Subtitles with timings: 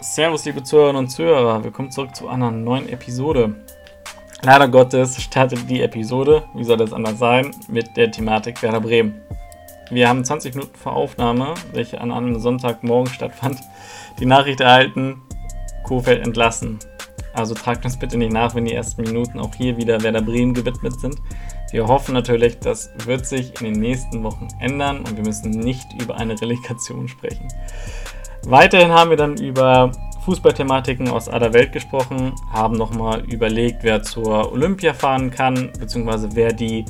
[0.00, 1.64] Servus, liebe Zuhörerinnen und Zuhörer.
[1.64, 3.56] Willkommen zurück zu einer neuen Episode.
[4.42, 9.20] Leider Gottes startet die Episode, wie soll das anders sein, mit der Thematik Werder Bremen.
[9.90, 13.60] Wir haben 20 Minuten vor Aufnahme, welche an einem Sonntagmorgen stattfand,
[14.20, 15.20] die Nachricht erhalten,
[15.82, 16.78] Kofeld entlassen.
[17.34, 20.54] Also tragt uns bitte nicht nach, wenn die ersten Minuten auch hier wieder Werder Bremen
[20.54, 21.16] gewidmet sind.
[21.72, 25.86] Wir hoffen natürlich, das wird sich in den nächsten Wochen ändern und wir müssen nicht
[26.00, 27.48] über eine Relegation sprechen.
[28.44, 29.92] Weiterhin haben wir dann über
[30.24, 36.52] Fußballthematiken aus aller Welt gesprochen, haben nochmal überlegt, wer zur Olympia fahren kann, beziehungsweise wer
[36.52, 36.84] die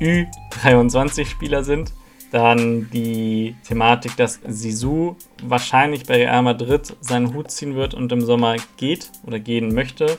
[0.00, 1.92] Ü23-Spieler sind.
[2.32, 8.20] Dann die Thematik, dass Sisu wahrscheinlich bei Real Madrid seinen Hut ziehen wird und im
[8.20, 10.16] Sommer geht oder gehen möchte.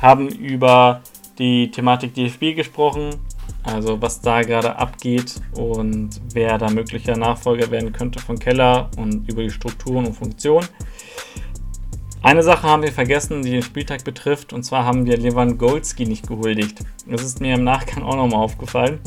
[0.00, 1.00] Haben über
[1.38, 3.16] die Thematik DFB gesprochen,
[3.62, 9.28] also was da gerade abgeht und wer da möglicher Nachfolger werden könnte von Keller und
[9.28, 10.68] über die Strukturen und Funktionen.
[12.22, 16.28] Eine Sache haben wir vergessen, die den Spieltag betrifft, und zwar haben wir Lewandowski nicht
[16.28, 16.84] gehuldigt.
[17.06, 19.00] Das ist mir im Nachgang auch nochmal aufgefallen.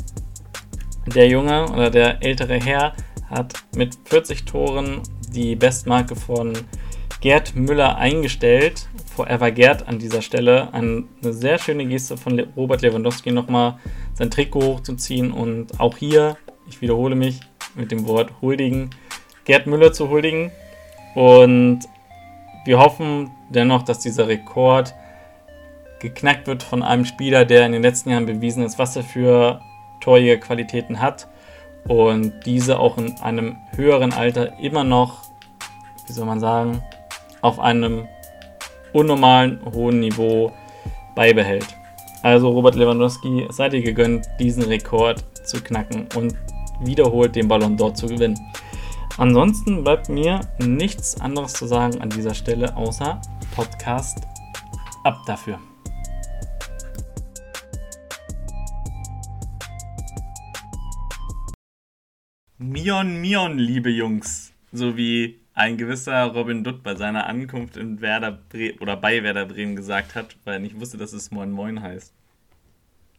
[1.13, 2.93] Der Junge oder der ältere Herr
[3.29, 6.53] hat mit 40 Toren die Bestmarke von
[7.21, 8.87] Gerd Müller eingestellt.
[9.15, 10.73] Forever Gerd an dieser Stelle.
[10.73, 13.77] Eine sehr schöne Geste von Robert Lewandowski nochmal
[14.13, 17.41] sein Trikot hochzuziehen und auch hier, ich wiederhole mich
[17.75, 18.91] mit dem Wort huldigen,
[19.45, 20.51] Gerd Müller zu huldigen.
[21.15, 21.81] Und
[22.65, 24.93] wir hoffen dennoch, dass dieser Rekord
[25.99, 29.61] geknackt wird von einem Spieler, der in den letzten Jahren bewiesen ist, was er für
[30.01, 31.27] Torjägerqualitäten hat
[31.87, 35.21] und diese auch in einem höheren Alter immer noch,
[36.07, 36.81] wie soll man sagen,
[37.41, 38.07] auf einem
[38.91, 40.51] unnormalen hohen Niveau
[41.15, 41.67] beibehält.
[42.23, 46.33] Also Robert Lewandowski, seid ihr gegönnt, diesen Rekord zu knacken und
[46.81, 48.39] wiederholt den Ballon dort zu gewinnen.
[49.17, 53.19] Ansonsten bleibt mir nichts anderes zu sagen an dieser Stelle, außer
[53.53, 54.25] Podcast
[55.03, 55.59] ab dafür.
[62.57, 68.31] Mion, Mion, liebe Jungs, so wie ein gewisser Robin Dutt bei seiner Ankunft in Werder
[68.31, 71.81] Bre oder bei Werder Bremen gesagt hat, weil er nicht wusste, dass es Moin Moin
[71.81, 72.13] heißt.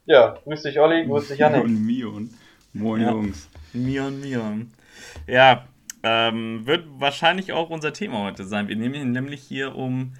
[0.06, 1.64] Ja, grüß dich Olli, grüß dich Janik.
[1.64, 2.30] Mion Mion.
[2.72, 3.10] Moin ja.
[3.10, 3.48] Jungs.
[3.72, 4.72] Mion Mion.
[5.26, 5.64] Ja,
[6.02, 8.68] ähm, wird wahrscheinlich auch unser Thema heute sein.
[8.68, 10.12] Wir nehmen nämlich hier um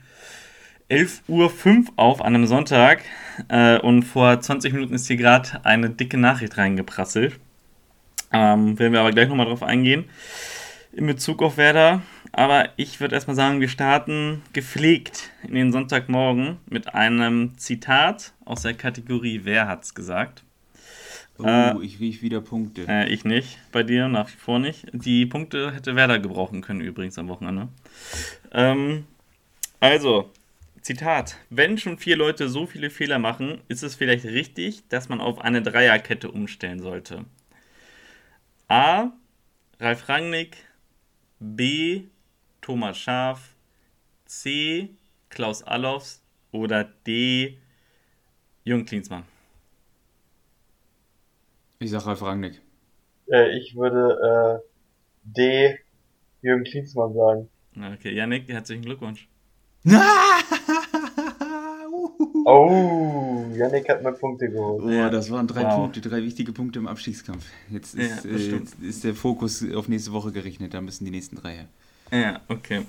[0.89, 3.03] 11.05 Uhr auf an einem Sonntag
[3.49, 7.41] äh, und vor 20 Minuten ist hier gerade eine dicke Nachricht reingeprasselt.
[8.33, 10.07] Ähm, werden wir aber gleich nochmal drauf eingehen
[10.97, 12.03] in Bezug auf Werder.
[12.33, 18.63] Aber ich würde erstmal sagen, wir starten gepflegt in den Sonntagmorgen mit einem Zitat aus
[18.63, 20.43] der Kategorie Wer hat's gesagt?
[21.39, 22.87] Oh, äh, ich riech wieder Punkte.
[22.89, 24.87] Äh, ich nicht, bei dir nach wie vor nicht.
[24.93, 27.69] Die Punkte hätte Werder gebrauchen können übrigens am Wochenende.
[28.53, 29.05] Ähm,
[29.81, 30.31] also,
[30.81, 31.37] Zitat.
[31.51, 35.41] Wenn schon vier Leute so viele Fehler machen, ist es vielleicht richtig, dass man auf
[35.41, 37.25] eine Dreierkette umstellen sollte.
[38.69, 39.11] A.
[39.81, 40.57] Ralf Rangnick,
[41.39, 42.09] B.
[42.61, 43.55] Thomas Schaf,
[44.25, 44.91] C.
[45.29, 46.23] Klaus Allofs
[46.53, 47.59] oder D.
[48.65, 49.25] Jürgen Klinsmann?
[51.79, 52.63] Ich sage Ralf Rangnick.
[53.31, 54.69] Äh, ich würde äh,
[55.25, 55.79] D.
[56.41, 57.49] Jürgen Klinsmann sagen.
[57.95, 59.29] Okay, Janik, herzlichen Glückwunsch.
[62.45, 63.24] oh,
[63.55, 64.85] Janik hat mir Punkte geholt.
[64.85, 65.77] Oh, ja, das waren drei wow.
[65.77, 67.45] Punkte, drei wichtige Punkte im Abstiegskampf.
[67.71, 71.37] Jetzt ist, ja, äh, ist der Fokus auf nächste Woche gerechnet, da müssen die nächsten
[71.37, 71.69] drei her.
[72.13, 72.83] Ja, okay.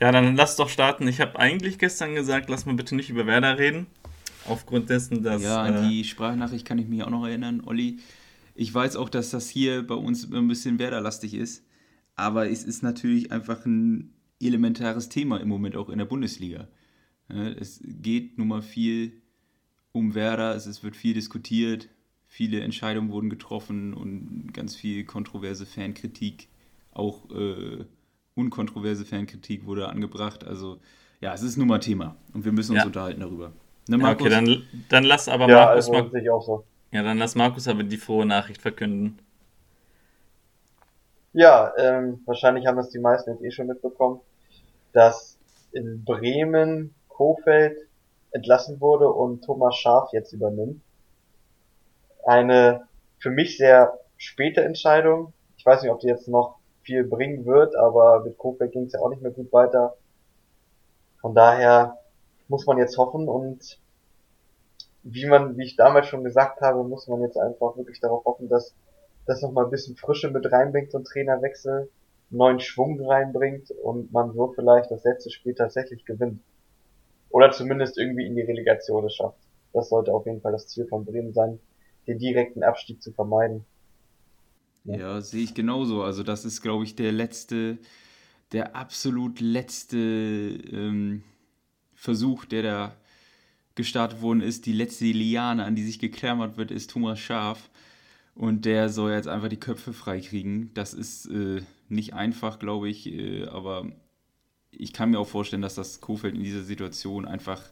[0.00, 1.06] Ja, dann lass doch starten.
[1.06, 3.86] Ich habe eigentlich gestern gesagt, lass mal bitte nicht über Werder reden.
[4.46, 5.42] Aufgrund dessen, dass.
[5.42, 7.98] Ja, an äh, die Sprachnachricht kann ich mich auch noch erinnern, Olli.
[8.54, 11.64] Ich weiß auch, dass das hier bei uns ein bisschen Werder-lastig ist.
[12.16, 16.68] Aber es ist natürlich einfach ein elementares Thema im Moment auch in der Bundesliga.
[17.28, 19.22] Es geht nun mal viel
[19.94, 21.88] um Werder, es wird viel diskutiert,
[22.26, 26.48] viele Entscheidungen wurden getroffen und ganz viel kontroverse Fankritik,
[26.92, 27.84] auch äh,
[28.34, 30.44] unkontroverse Fankritik wurde angebracht.
[30.44, 30.80] Also
[31.20, 32.86] ja, es ist nun mal Thema und wir müssen uns ja.
[32.86, 33.52] unterhalten darüber.
[33.88, 36.30] Ne, ja, okay, dann, dann lass aber ja, Markus also, mal.
[36.30, 36.64] Auch so.
[36.90, 39.18] Ja, dann lass Markus aber die frohe Nachricht verkünden.
[41.34, 44.20] Ja, ähm, wahrscheinlich haben das die meisten jetzt eh schon mitbekommen,
[44.92, 45.38] dass
[45.72, 47.76] in Bremen Kofeld
[48.34, 50.82] entlassen wurde und Thomas Schaf jetzt übernimmt.
[52.26, 52.86] Eine
[53.18, 55.32] für mich sehr späte Entscheidung.
[55.56, 58.92] Ich weiß nicht, ob die jetzt noch viel bringen wird, aber mit Kofeld ging es
[58.92, 59.96] ja auch nicht mehr gut weiter.
[61.20, 61.98] Von daher
[62.48, 63.78] muss man jetzt hoffen und
[65.02, 68.48] wie man, wie ich damals schon gesagt habe, muss man jetzt einfach wirklich darauf hoffen,
[68.48, 68.74] dass
[69.26, 71.88] das nochmal ein bisschen Frische mit reinbringt, ein Trainerwechsel.
[72.30, 76.42] neuen Schwung reinbringt und man so vielleicht das letzte Spiel tatsächlich gewinnt.
[77.34, 79.40] Oder zumindest irgendwie in die Relegation es schafft.
[79.72, 81.58] Das sollte auf jeden Fall das Ziel von Bremen sein,
[82.06, 83.64] den direkten Abstieg zu vermeiden.
[84.84, 86.04] Ja, ja sehe ich genauso.
[86.04, 87.78] Also das ist, glaube ich, der letzte,
[88.52, 91.24] der absolut letzte ähm,
[91.96, 92.96] Versuch, der da
[93.74, 94.66] gestartet worden ist.
[94.66, 97.68] Die letzte Liane, an die sich geklammert wird, ist Thomas Schaf.
[98.36, 100.70] Und der soll jetzt einfach die Köpfe freikriegen.
[100.74, 103.90] Das ist äh, nicht einfach, glaube ich, äh, aber
[104.78, 107.62] ich kann mir auch vorstellen, dass das Kofeld in dieser Situation einfach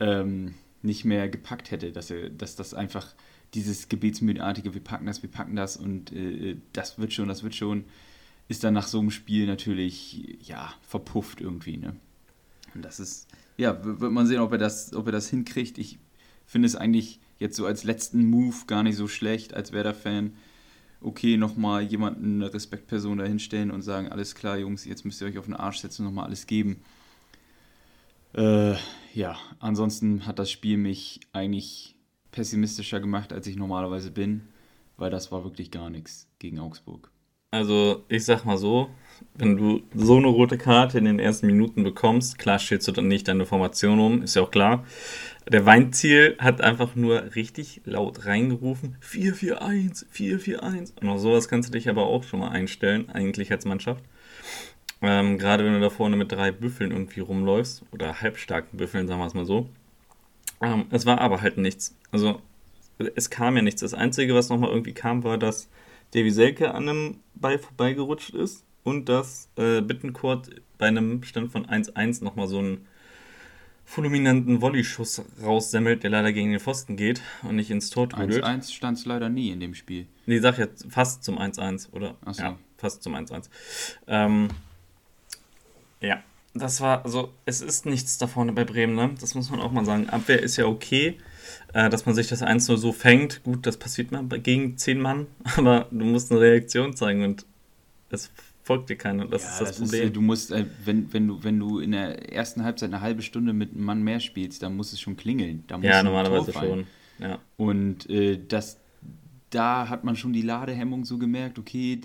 [0.00, 3.14] ähm, nicht mehr gepackt hätte, dass er, dass das einfach
[3.54, 7.54] dieses gebetsmühlenartige, wir packen das, wir packen das und äh, das wird schon, das wird
[7.54, 7.84] schon,
[8.48, 11.96] ist dann nach so einem Spiel natürlich, ja, verpufft irgendwie, ne?
[12.74, 13.26] Und das ist,
[13.56, 15.78] ja, wird man sehen, ob er das, ob er das hinkriegt.
[15.78, 15.98] Ich
[16.46, 20.34] finde es eigentlich jetzt so als letzten Move gar nicht so schlecht als Werder-Fan.
[21.00, 25.38] Okay, nochmal jemanden, eine Respektperson dahinstellen und sagen, alles klar, Jungs, jetzt müsst ihr euch
[25.38, 26.80] auf den Arsch setzen und nochmal alles geben.
[28.34, 28.74] Äh,
[29.14, 31.94] ja, ansonsten hat das Spiel mich eigentlich
[32.32, 34.48] pessimistischer gemacht, als ich normalerweise bin,
[34.96, 37.10] weil das war wirklich gar nichts gegen Augsburg.
[37.56, 38.90] Also, ich sag mal so,
[39.34, 43.08] wenn du so eine rote Karte in den ersten Minuten bekommst, klar stellst du dann
[43.08, 44.84] nicht deine Formation um, ist ja auch klar.
[45.50, 51.00] Der Weinziel hat einfach nur richtig laut reingerufen: 4-4-1, 4-4-1.
[51.00, 54.04] Und auf sowas kannst du dich aber auch schon mal einstellen, eigentlich als Mannschaft.
[55.00, 59.20] Ähm, Gerade wenn du da vorne mit drei Büffeln irgendwie rumläufst, oder halbstarken Büffeln, sagen
[59.20, 59.70] wir es mal so.
[60.60, 61.96] Ähm, es war aber halt nichts.
[62.12, 62.42] Also,
[62.98, 63.80] es kam ja nichts.
[63.80, 65.70] Das Einzige, was nochmal irgendwie kam, war, dass
[66.12, 71.66] Davy Selke an einem Ball vorbeigerutscht ist und dass äh, Bittencourt bei einem Stand von
[71.66, 72.86] 1-1 nochmal so einen
[73.84, 78.44] fulminanten Volley-Schuss raussemmelt, der leider gegen den Pfosten geht und nicht ins Tor trudelt.
[78.44, 80.06] 1-1 stand es leider nie in dem Spiel.
[80.26, 82.16] Nee, sag jetzt fast zum 1-1, oder?
[82.24, 82.42] Ach so.
[82.42, 83.48] Ja, fast zum 1-1.
[84.08, 84.48] Ähm,
[86.00, 89.14] ja, das war, also es ist nichts da vorne bei Bremen, ne?
[89.20, 90.10] Das muss man auch mal sagen.
[90.10, 91.18] Abwehr ist ja okay,
[91.72, 93.42] äh, dass man sich das 1 nur so fängt.
[93.44, 95.26] Gut, das passiert mal gegen 10 Mann,
[95.56, 97.46] aber du musst eine Reaktion zeigen und
[98.10, 98.30] es
[98.62, 99.26] folgt dir keiner.
[99.26, 100.06] Das ja, ist das, das Problem.
[100.06, 103.22] Ist, du musst, äh, wenn, wenn, du, wenn du in der ersten Halbzeit eine halbe
[103.22, 105.64] Stunde mit einem Mann mehr spielst, dann muss es schon klingeln.
[105.82, 106.86] ja, normalerweise schon.
[107.18, 107.38] Ja.
[107.56, 108.78] Und äh, das,
[109.50, 112.00] da hat man schon die Ladehemmung so gemerkt, okay,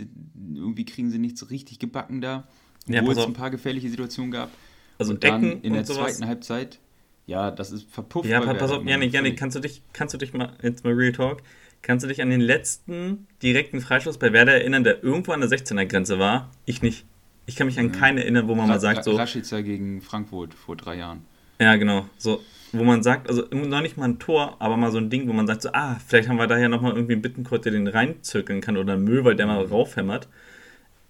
[0.53, 2.47] irgendwie kriegen sie nicht so richtig gebacken da.
[2.87, 4.49] Ja, wo es ein paar gefährliche Situationen gab.
[4.97, 6.79] Also und dann in der zweiten Halbzeit,
[7.25, 8.27] ja, das ist verpufft.
[8.27, 11.11] Ja, pass auf, Janik, Janik, kannst du dich, kannst du dich mal, jetzt mal Real
[11.11, 11.41] Talk,
[11.81, 15.49] kannst du dich an den letzten direkten Freistoß bei Werder erinnern, der irgendwo an der
[15.49, 16.49] 16er-Grenze war?
[16.65, 17.05] Ich nicht.
[17.45, 17.91] Ich kann mich an mhm.
[17.93, 19.15] keinen erinnern, wo man Ra mal sagt so...
[19.15, 21.25] Rashica gegen Frankfurt vor drei Jahren.
[21.59, 22.05] Ja, genau.
[22.17, 22.41] So,
[22.71, 25.33] wo man sagt, also noch nicht mal ein Tor, aber mal so ein Ding, wo
[25.33, 27.87] man sagt so, ah, vielleicht haben wir da ja nochmal irgendwie einen Bittenkurt, der den
[27.87, 29.71] reinzirkeln kann oder einen Möwe, der mal mhm.
[29.71, 30.27] raufhämmert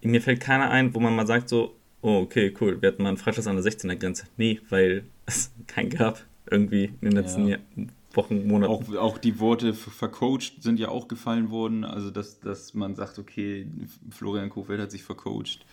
[0.09, 3.09] mir fällt keiner ein, wo man mal sagt so, oh, okay, cool, wir hatten mal
[3.09, 4.25] einen Freistoß an der 16er Grenze.
[4.38, 7.57] Nee, weil es keinen gab irgendwie in den letzten ja.
[8.13, 8.74] Wochen, Monaten.
[8.74, 13.19] Auch, auch die Worte vercoacht sind ja auch gefallen worden, also dass, dass man sagt,
[13.19, 13.68] okay,
[14.09, 15.65] Florian Kofeld hat sich vercoacht.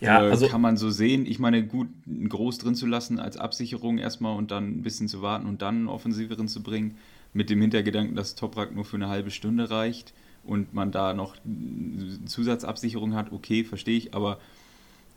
[0.00, 1.24] Ja, äh, also kann man so sehen.
[1.24, 5.08] Ich meine, gut, ein Groß drin zu lassen als Absicherung erstmal und dann ein bisschen
[5.08, 6.98] zu warten und dann einen offensiveren zu bringen,
[7.32, 10.12] mit dem Hintergedanken, dass Toprak nur für eine halbe Stunde reicht
[10.44, 11.36] und man da noch
[12.26, 14.38] Zusatzabsicherung hat, okay, verstehe ich, aber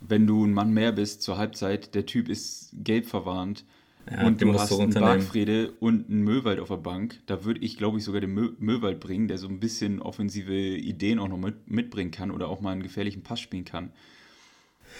[0.02, 3.64] wenn du ein Mann mehr bist zur Halbzeit, der Typ ist gelb verwarnt
[4.10, 7.78] ja, und du hast einen Bargfrede und einen Möwald auf der Bank, da würde ich,
[7.78, 11.38] glaube ich, sogar den Mö Möwald bringen, der so ein bisschen offensive Ideen auch noch
[11.38, 13.92] mit, mitbringen kann oder auch mal einen gefährlichen Pass spielen kann,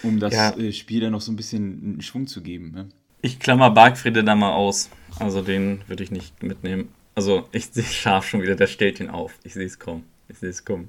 [0.02, 0.56] um das ja.
[0.56, 2.72] Äh, Spiel dann noch so ein bisschen einen Schwung zu geben.
[2.72, 2.88] Ne?
[3.22, 4.88] Ich klammer Bargfrede da mal aus,
[5.18, 6.88] also den würde ich nicht mitnehmen.
[7.14, 10.04] Also ich sehe scharf schon wieder, der stellt ihn auf, ich sehe es kaum.
[10.32, 10.88] Ich sehe es kommen.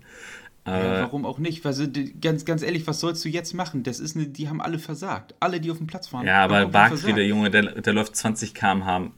[0.66, 1.66] Ja, warum auch nicht?
[1.66, 1.86] Also,
[2.22, 3.84] ganz, ganz ehrlich, was sollst du jetzt machen?
[3.84, 5.36] Das ist eine, die haben alle versagt.
[5.42, 6.26] Alle, die auf dem Platz waren.
[6.26, 9.12] Ja, aber Barkri, der Junge, der, der läuft 20 km/h.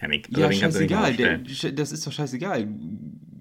[0.00, 1.14] Janik, ja, scheißegal.
[1.14, 2.68] Der, das ist doch scheißegal.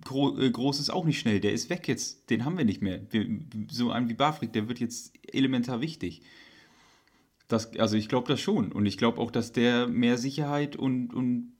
[0.05, 1.39] Gro äh, Groß ist auch nicht schnell.
[1.39, 2.29] Der ist weg jetzt.
[2.29, 3.01] Den haben wir nicht mehr.
[3.09, 3.27] Wir,
[3.69, 6.21] so ein wie Barfrik, der wird jetzt elementar wichtig.
[7.47, 8.71] Das, also ich glaube das schon.
[8.71, 11.53] Und ich glaube auch, dass der mehr Sicherheit und, und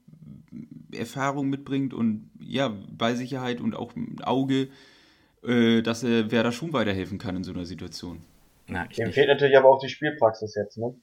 [0.92, 3.92] Erfahrung mitbringt und ja, Ballsicherheit und auch
[4.22, 4.68] Auge
[5.46, 8.22] äh, dass er Werder schon weiterhelfen kann in so einer Situation.
[8.68, 10.94] Na, Dem fehlt natürlich aber auch die Spielpraxis jetzt, ne?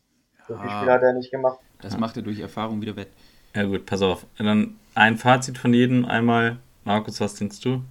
[0.48, 1.60] So viel Spiel hat er nicht gemacht.
[1.82, 3.08] Das macht er durch Erfahrung wieder wett.
[3.56, 4.26] Ja gut, pass auf.
[4.38, 6.58] Dann ein Fazit von jedem einmal.
[6.84, 7.82] Markus, was denkst du?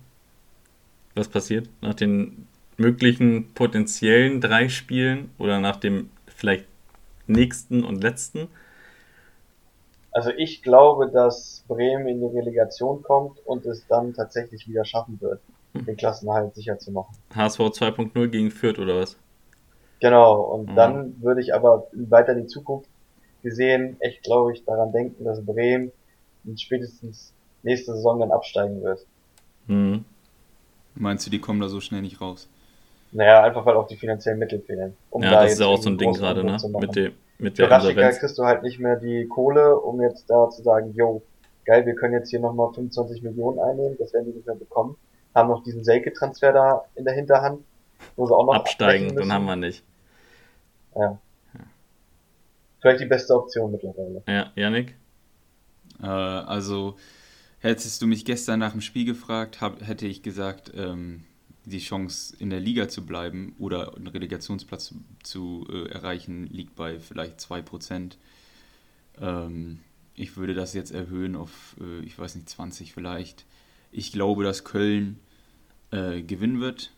[1.15, 6.67] Was passiert nach den möglichen potenziellen drei Spielen oder nach dem vielleicht
[7.27, 8.49] nächsten und letzten?
[10.11, 15.19] Also ich glaube, dass Bremen in die Relegation kommt und es dann tatsächlich wieder schaffen
[15.21, 15.41] wird.
[15.75, 17.15] Den Klassenerhalt sicher zu machen.
[17.35, 19.17] HSV 2.0 gegen Fürth oder was?
[20.01, 20.77] Genau, und Mhm.
[20.77, 22.89] dann würde ich aber weiter in die Zukunft
[23.43, 25.93] gesehen echt, glaube ich, daran denken, dass Bremen
[26.57, 29.07] spätestens nächste Saison dann absteigen wird.
[29.67, 30.05] Mhm.
[30.95, 32.49] Meinst du, die kommen da so schnell nicht raus?
[33.13, 34.95] Naja, einfach weil auch die finanziellen Mittel fehlen.
[35.11, 36.59] Um Ja, da das jetzt ist ja auch so ein Ding gerade, ne?
[36.81, 38.19] Mit, dem, mit der Insolvenz.
[38.19, 41.23] kriegst du halt nicht mehr die Kohle, um jetzt da zu sagen, yo,
[41.65, 44.97] geil, wir können jetzt hier nochmal 25 Millionen einnehmen, das werden die nicht mehr bekommen.
[45.35, 47.65] Haben noch diesen Selke-Transfer da in der Hinterhand,
[48.17, 49.83] wo sie auch noch Absteigen, dann haben wir nicht.
[52.81, 54.23] Vielleicht die beste Option mittlerweile.
[54.27, 54.97] Ja, Yannick?
[56.03, 56.97] Äh, also,
[57.61, 61.25] hättest du mich gestern nach dem Spiel gefragt, hab, hätte ich gesagt, ähm,
[61.65, 66.75] die Chance in der Liga zu bleiben oder einen Relegationsplatz zu, zu äh, erreichen, liegt
[66.75, 68.17] bei vielleicht 2%.
[69.21, 69.79] Ähm,
[70.17, 73.45] ich würde das jetzt erhöhen auf, äh, ich weiß nicht, 20 vielleicht.
[73.93, 75.21] Ich glaube, dass Köln
[75.91, 76.93] äh, gewinnen wird.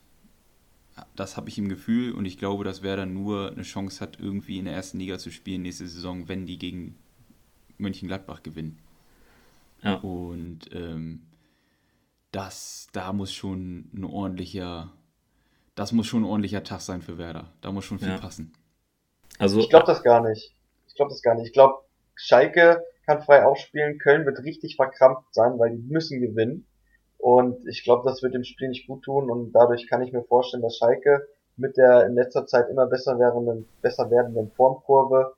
[1.17, 4.59] Das habe ich im Gefühl und ich glaube, dass Werder nur eine Chance hat, irgendwie
[4.59, 6.95] in der ersten Liga zu spielen nächste Saison, wenn die gegen
[7.79, 8.79] Mönchengladbach gewinnen.
[9.83, 9.97] Ja.
[9.97, 11.23] Und ähm,
[12.31, 14.93] das, da muss schon ein ordentlicher,
[15.75, 17.53] das muss schon ein ordentlicher Tag sein für Werder.
[17.61, 18.19] Da muss schon viel Ja.
[18.19, 18.53] passen.
[19.39, 20.55] Also, Ich glaube das gar nicht.
[20.87, 21.47] Ich glaube das gar nicht.
[21.49, 21.75] Ich glaube,
[22.15, 26.67] Schalke kann frei aufspielen, Köln wird richtig verkrampft sein, weil die müssen gewinnen.
[27.25, 30.23] Und ich glaube, das wird dem Spiel nicht gut tun und dadurch kann ich mir
[30.25, 31.27] vorstellen, dass Schalke
[31.57, 35.33] mit der in letzter Zeit immer besser werdenden, besser werdenden Formkurve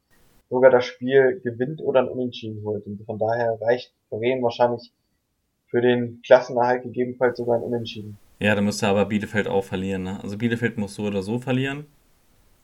[0.51, 2.85] sogar das Spiel gewinnt oder ein Unentschieden holt.
[2.87, 4.91] Und von daher reicht Bremen wahrscheinlich
[5.69, 8.19] für den Klassenerhalt gegebenenfalls sogar ein Unentschieden.
[8.41, 10.03] ja, da müsste aber Bielefeld auch verlieren.
[10.03, 10.19] Ne?
[10.21, 11.87] Also Bielefeld muss so oder so verlieren,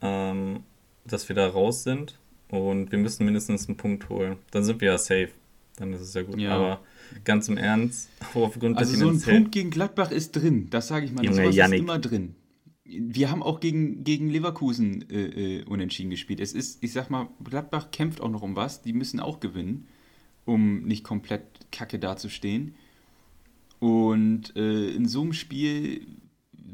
[0.00, 0.64] ähm,
[1.04, 2.18] dass wir da raus sind.
[2.50, 4.38] Und wir müssen mindestens einen Punkt holen.
[4.50, 5.30] Dann sind wir ja safe.
[5.76, 6.38] Dann ist es ja gut.
[6.38, 6.54] Ja.
[6.54, 6.80] Aber
[7.24, 9.20] ganz im Ernst, aufgrund Also der so ein.
[9.20, 11.24] Punkt gegen Gladbach ist drin, das sage ich mal.
[11.24, 11.78] Junge, Yannick.
[11.78, 12.34] ist immer drin.
[12.84, 16.40] Wir haben auch gegen, gegen Leverkusen äh, äh, unentschieden gespielt.
[16.40, 18.82] Es ist, ich sag mal, Gladbach kämpft auch noch um was.
[18.82, 19.88] Die müssen auch gewinnen,
[20.44, 22.74] um nicht komplett kacke dazustehen.
[23.78, 26.06] Und äh, in so einem Spiel,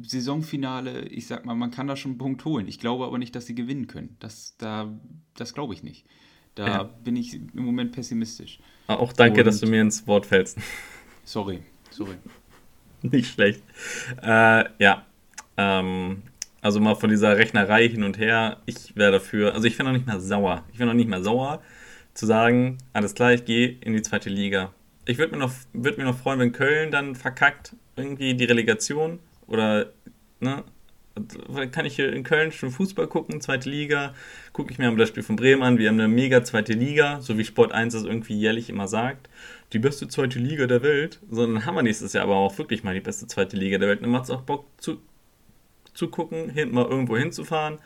[0.02, 2.69] Saisonfinale, ich sag mal, man kann da schon einen Punkt holen.
[2.69, 4.17] Ich glaube aber nicht, dass sie gewinnen können.
[4.19, 4.93] Das, da,
[5.35, 6.05] das glaube ich nicht.
[6.58, 6.82] Da Ja.
[7.04, 8.58] bin ich im Moment pessimistisch.
[8.88, 10.58] Auch danke, Und- dass du mir ins Wort fällst.
[11.24, 11.60] Sorry,
[11.90, 12.16] sorry.
[13.02, 13.62] Nicht schlecht.
[14.22, 15.04] Äh, ja.
[15.56, 16.22] Ähm,
[16.62, 18.56] also mal von dieser Rechnerei hin und her.
[18.66, 20.64] Ich wäre dafür, also ich wäre noch nicht mal sauer.
[20.72, 21.62] Ich wäre noch nicht mal sauer
[22.14, 24.72] zu sagen, alles klar, ich gehe in die zweite Liga.
[25.04, 29.20] Ich würde mir, noch, würd mir noch freuen, wenn Köln dann verkackt irgendwie die Relegation
[29.46, 29.92] oder,
[30.40, 30.64] ne,
[31.70, 34.14] kann ich hier in Köln schon Fußball gucken, zweite Liga,
[34.52, 37.38] gucke ich mir am Beispiel von Bremen an, wir haben eine mega zweite Liga, so
[37.38, 39.28] wie Sport 1 das irgendwie jährlich immer sagt,
[39.72, 42.94] die beste zweite Liga der Welt, sondern haben wir nächstes Jahr aber auch wirklich mal
[42.94, 44.02] die beste zweite Liga der Welt.
[44.02, 44.98] Dann macht es auch Bock zu,
[45.94, 47.78] zu gucken, hin, mal irgendwo hinzufahren.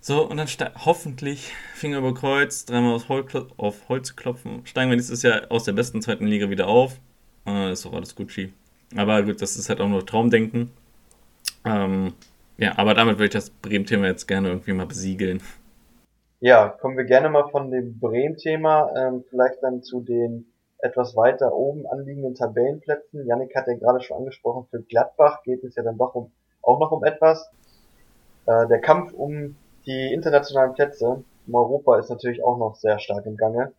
[0.00, 0.48] So, und dann
[0.84, 5.64] hoffentlich, Finger über Kreuz, dreimal aufs Hol auf Holz klopfen, steigen wir nächstes Jahr aus
[5.64, 7.00] der besten zweiten Liga wieder auf.
[7.46, 8.52] Äh, ist doch alles Gucci.
[8.94, 10.70] Aber gut, das ist halt auch nur Traumdenken.
[11.66, 12.14] Ähm,
[12.58, 15.42] ja, aber damit würde ich das Bremen-Thema jetzt gerne irgendwie mal besiegeln.
[16.40, 20.46] Ja, kommen wir gerne mal von dem Bremen-Thema ähm, vielleicht dann zu den
[20.78, 23.26] etwas weiter oben anliegenden Tabellenplätzen.
[23.26, 26.30] Yannick hat ja gerade schon angesprochen, für Gladbach geht es ja dann doch um,
[26.62, 27.50] auch noch um etwas.
[28.46, 29.56] Äh, der Kampf um
[29.86, 33.72] die internationalen Plätze in Europa ist natürlich auch noch sehr stark im Gange.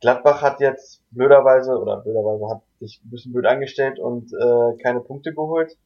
[0.00, 5.00] Gladbach hat jetzt blöderweise, oder blöderweise hat sich ein bisschen blöd angestellt und äh, keine
[5.00, 5.76] Punkte geholt.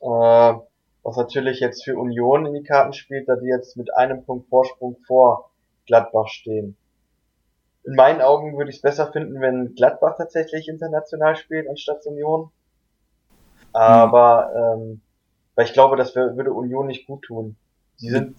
[0.00, 0.54] Äh,
[1.02, 4.48] was natürlich jetzt für Union in die Karten spielt, da die jetzt mit einem Punkt
[4.48, 5.50] Vorsprung vor
[5.86, 6.76] Gladbach stehen.
[7.84, 12.50] In meinen Augen würde ich es besser finden, wenn Gladbach tatsächlich international spielt anstatt Union.
[13.72, 15.00] Aber ähm,
[15.54, 17.56] weil ich glaube, das würde Union nicht gut tun.
[17.96, 18.36] Sie sind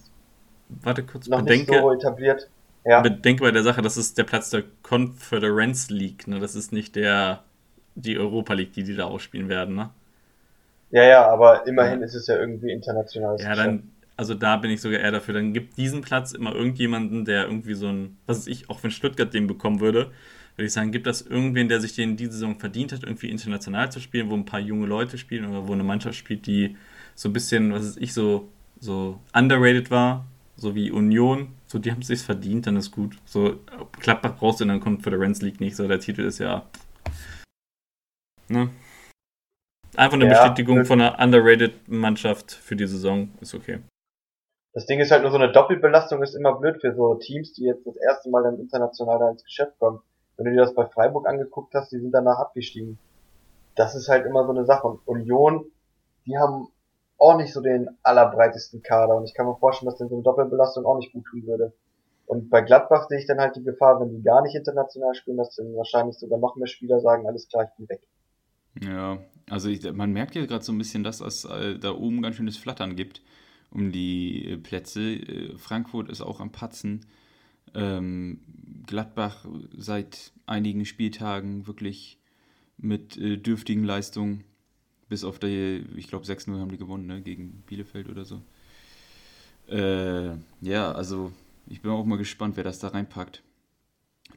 [0.68, 2.50] Warte kurz, noch nicht bedenke, so etabliert.
[2.84, 6.38] Ja, bedenke bei der Sache, das ist der Platz der Conference League, ne?
[6.38, 7.42] Das ist nicht der
[7.94, 9.90] die Europa League, die die da ausspielen werden, ne?
[10.90, 14.80] Ja, ja, aber immerhin ist es ja irgendwie internationales Ja, dann, also da bin ich
[14.80, 15.34] sogar eher dafür.
[15.34, 18.90] Dann gibt diesen Platz immer irgendjemanden, der irgendwie so ein, was weiß ich, auch wenn
[18.90, 20.10] Stuttgart den bekommen würde,
[20.56, 23.92] würde ich sagen, gibt das irgendwen, der sich den diese Saison verdient hat, irgendwie international
[23.92, 26.76] zu spielen, wo ein paar junge Leute spielen oder wo eine Mannschaft spielt, die
[27.14, 28.48] so ein bisschen, was weiß ich, so,
[28.80, 30.26] so underrated war,
[30.56, 31.48] so wie Union.
[31.68, 33.16] So, die haben es sich verdient, dann ist gut.
[33.24, 33.60] So,
[34.00, 36.66] Gladbach brauchst du in der Conference League nicht, so der Titel ist ja.
[38.48, 38.70] Ne?
[39.98, 43.80] Einfach eine Ja, Bestätigung von einer underrated Mannschaft für die Saison ist okay.
[44.72, 47.64] Das Ding ist halt nur so eine Doppelbelastung ist immer blöd für so Teams, die
[47.64, 49.98] jetzt das erste Mal dann international da ins Geschäft kommen.
[50.36, 52.98] Wenn du dir das bei Freiburg angeguckt hast, die sind danach abgestiegen.
[53.74, 54.86] das ist halt immer so eine Sache.
[54.86, 55.64] Und Union,
[56.26, 56.68] die haben
[57.16, 59.16] auch nicht so den allerbreitesten Kader.
[59.16, 61.72] Und ich kann mir vorstellen, dass denn so eine Doppelbelastung auch nicht gut tun würde.
[62.26, 65.38] Und bei Gladbach sehe ich dann halt die Gefahr, wenn die gar nicht international spielen,
[65.38, 68.02] dass dann wahrscheinlich sogar noch mehr Spieler sagen, alles klar, ich bin weg.
[68.80, 69.18] Ja,
[69.50, 72.36] also ich, man merkt ja gerade so ein bisschen, dass es äh, da oben ganz
[72.36, 73.22] schönes Flattern gibt
[73.70, 75.14] um die äh, Plätze.
[75.14, 77.06] Äh, Frankfurt ist auch am Patzen.
[77.74, 78.40] Ähm,
[78.86, 79.44] Gladbach
[79.76, 82.18] seit einigen Spieltagen wirklich
[82.78, 84.44] mit äh, dürftigen Leistungen.
[85.08, 88.42] Bis auf die, ich glaube 6-0 haben die gewonnen, ne, gegen Bielefeld oder so.
[89.68, 91.32] Äh, ja, also
[91.66, 93.42] ich bin auch mal gespannt, wer das da reinpackt.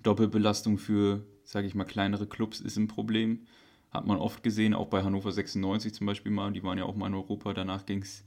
[0.03, 3.47] Doppelbelastung für, sage ich mal, kleinere Clubs ist ein Problem.
[3.91, 6.51] Hat man oft gesehen, auch bei Hannover 96 zum Beispiel mal.
[6.51, 7.53] Die waren ja auch mal in Europa.
[7.53, 8.23] Danach ging es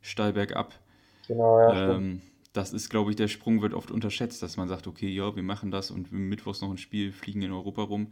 [0.00, 0.78] steil bergab.
[1.26, 1.96] Genau, ja.
[1.96, 2.22] Ähm,
[2.52, 5.42] das ist, glaube ich, der Sprung wird oft unterschätzt, dass man sagt, okay, ja, wir
[5.42, 8.08] machen das und mittwochs noch ein Spiel, fliegen in Europa rum.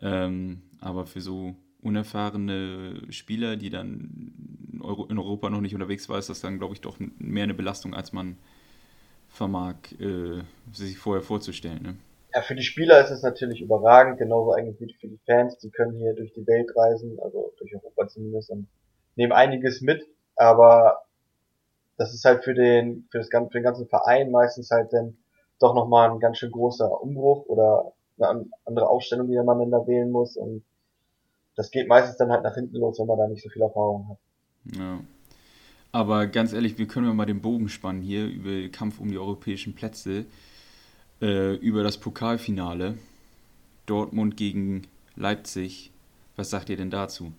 [0.00, 4.32] Ähm, aber für so unerfahrene Spieler, die dann
[4.72, 7.94] in Europa noch nicht unterwegs waren, ist das dann, glaube ich, doch mehr eine Belastung,
[7.94, 8.36] als man
[9.28, 10.42] vermag, äh,
[10.72, 11.82] sich vorher vorzustellen.
[11.82, 11.96] Ne?
[12.34, 15.56] Ja, für die Spieler ist es natürlich überragend, genauso eigentlich wie für die Fans.
[15.58, 18.68] Die können hier durch die Welt reisen, also durch Europa zumindest, und
[19.16, 20.06] nehmen einiges mit.
[20.36, 21.04] Aber
[21.96, 25.16] das ist halt für den, für, das, für den ganzen Verein meistens halt dann
[25.58, 29.86] doch nochmal ein ganz schön großer Umbruch oder eine andere Aufstellung, die man dann da
[29.86, 30.36] wählen muss.
[30.36, 30.62] Und
[31.56, 34.08] das geht meistens dann halt nach hinten los, wenn man da nicht so viel Erfahrung
[34.08, 34.18] hat.
[34.76, 35.00] Ja.
[35.90, 39.10] Aber ganz ehrlich, wir können ja mal den Bogen spannen hier über den Kampf um
[39.10, 40.26] die europäischen Plätze,
[41.20, 42.98] äh, über das Pokalfinale.
[43.86, 45.90] Dortmund gegen Leipzig.
[46.36, 47.32] Was sagt ihr denn dazu?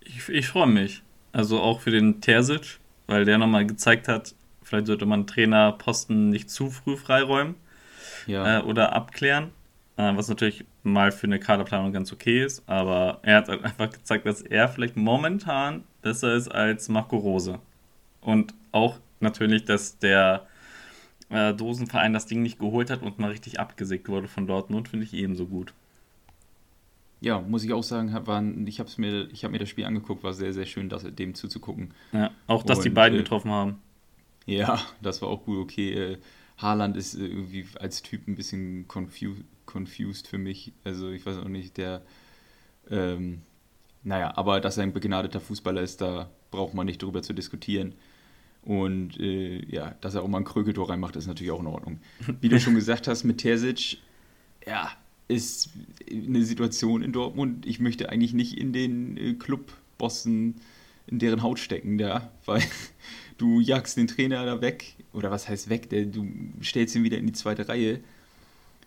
[0.00, 1.02] Ich, ich freue mich.
[1.32, 6.50] Also auch für den Terzic, weil der nochmal gezeigt hat, vielleicht sollte man Trainerposten nicht
[6.50, 7.56] zu früh freiräumen
[8.26, 8.60] ja.
[8.60, 9.50] äh, oder abklären.
[9.96, 13.90] Äh, was natürlich mal für eine Kaderplanung ganz okay ist, aber er hat halt einfach
[13.90, 17.58] gezeigt, dass er vielleicht momentan besser ist als Marco Rose.
[18.20, 20.46] Und auch natürlich, dass der
[21.34, 25.04] äh, Dosenverein das Ding nicht geholt hat und mal richtig abgesägt wurde von Dortmund, finde
[25.04, 25.74] ich ebenso gut
[27.24, 30.22] ja, muss ich auch sagen, waren, ich habe mir, ich habe mir das Spiel angeguckt,
[30.22, 31.94] war sehr, sehr schön, das, dem zuzugucken.
[32.12, 33.80] Ja, auch, dass Und, die beiden äh, getroffen haben.
[34.44, 35.92] Ja, das war auch gut, okay.
[35.94, 36.18] Äh,
[36.58, 40.72] Haaland ist äh, irgendwie als Typ ein bisschen confused, confused für mich.
[40.84, 42.02] Also ich weiß auch nicht, der,
[42.90, 43.40] ähm,
[44.02, 47.94] naja, aber dass er ein begnadeter Fußballer ist, da braucht man nicht drüber zu diskutieren.
[48.64, 51.98] Und äh, ja, dass er auch mal ein Krögeltor reinmacht, ist natürlich auch in Ordnung.
[52.40, 53.98] Wie du schon gesagt hast, mit Terzic,
[54.66, 54.90] ja,
[55.28, 55.70] ist
[56.10, 60.56] eine Situation in Dortmund, ich möchte eigentlich nicht in den äh, Clubbossen
[61.06, 62.62] in deren Haut stecken, da, weil
[63.38, 66.26] du jagst den Trainer da weg, oder was heißt weg, der, du
[66.62, 68.00] stellst ihn wieder in die zweite Reihe,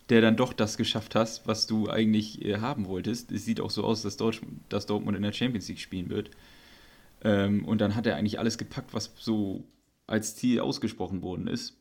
[0.10, 3.32] der dann doch das geschafft hast, was du eigentlich äh, haben wolltest.
[3.32, 6.32] Es sieht auch so aus, dass, Dort dass Dortmund in der Champions League spielen wird.
[7.24, 9.66] Ähm, und dann hat er eigentlich alles gepackt, was so
[10.06, 11.78] als Ziel ausgesprochen worden ist.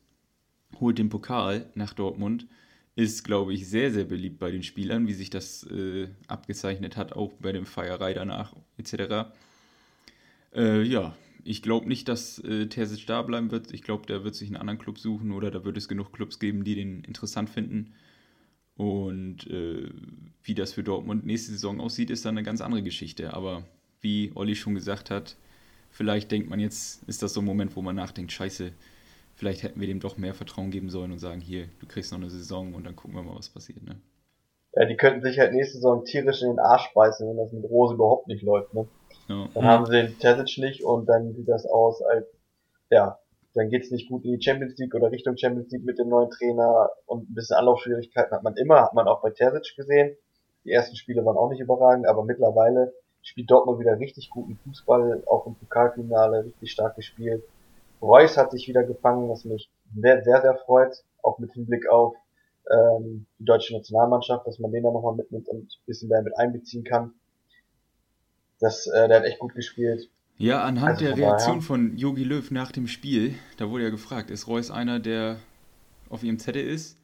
[0.79, 2.47] Holt den Pokal nach Dortmund
[2.95, 7.13] ist, glaube ich, sehr, sehr beliebt bei den Spielern, wie sich das äh, abgezeichnet hat,
[7.13, 9.29] auch bei dem Feierei danach etc.
[10.55, 13.71] Äh, ja, ich glaube nicht, dass äh, Terzic da bleiben wird.
[13.71, 16.39] Ich glaube, der wird sich einen anderen Club suchen oder da wird es genug Clubs
[16.39, 17.93] geben, die den interessant finden.
[18.75, 19.89] Und äh,
[20.43, 23.33] wie das für Dortmund nächste Saison aussieht, ist dann eine ganz andere Geschichte.
[23.33, 23.63] Aber
[24.07, 25.35] wie Olli schon gesagt hat,
[25.89, 28.71] vielleicht denkt man jetzt, ist das so ein Moment, wo man nachdenkt, scheiße,
[29.35, 32.19] vielleicht hätten wir dem doch mehr Vertrauen geben sollen und sagen, hier, du kriegst noch
[32.19, 33.97] eine Saison und dann gucken wir mal, was passiert, ne?
[34.73, 37.65] Ja, die könnten sich halt nächste Saison tierisch in den Arsch beißen, wenn das mit
[37.65, 38.87] Rose überhaupt nicht läuft, ne?
[39.27, 39.49] Ja.
[39.53, 42.27] Dann haben sie den Terzic nicht und dann sieht das aus als,
[42.89, 43.19] ja,
[43.55, 46.29] dann geht's nicht gut in die Champions League oder Richtung Champions League mit dem neuen
[46.29, 50.15] Trainer und ein bisschen Anlaufschwierigkeiten hat man immer, hat man auch bei Terzic gesehen.
[50.63, 52.93] Die ersten Spiele waren auch nicht überragend, aber mittlerweile
[53.27, 57.43] spielt Dortmund wieder richtig guten Fußball, auch im Pokalfinale richtig stark gespielt.
[58.01, 62.15] Reus hat sich wieder gefangen, was mich sehr, sehr, sehr freut, auch mit Hinblick auf
[62.71, 66.37] ähm, die deutsche Nationalmannschaft, dass man den da nochmal mitnimmt und ein bisschen mehr mit
[66.37, 67.13] einbeziehen kann.
[68.59, 70.09] Das, äh, der hat echt gut gespielt.
[70.37, 74.29] Ja, anhand also der Reaktion von Yogi Löw nach dem Spiel, da wurde ja gefragt,
[74.29, 75.37] ist Reus einer, der
[76.09, 76.97] auf ihrem Zettel ist?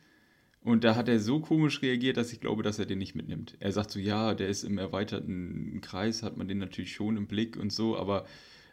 [0.63, 3.57] Und da hat er so komisch reagiert, dass ich glaube, dass er den nicht mitnimmt.
[3.59, 7.27] Er sagt so, ja, der ist im erweiterten Kreis, hat man den natürlich schon im
[7.27, 8.25] Blick und so, aber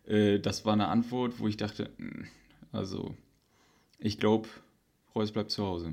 [0.07, 2.27] äh, das war eine Antwort, wo ich dachte, hm,
[2.71, 3.15] also
[3.99, 4.49] ich glaube,
[5.15, 5.93] Reus bleibt zu Hause.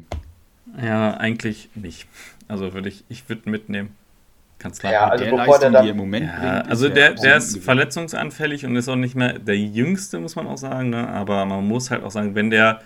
[0.79, 2.07] Ja, eigentlich nicht.
[2.47, 3.95] Also würde ich, ich würde mitnehmen.
[4.59, 7.37] Kannst ja, also der bevor Leistung, der dann, im Moment ja, bringt, also der, der
[7.37, 10.89] ist verletzungsanfällig und ist auch nicht mehr der jüngste, muss man auch sagen.
[10.89, 11.07] Ne?
[11.07, 12.81] Aber man muss halt auch sagen, wenn der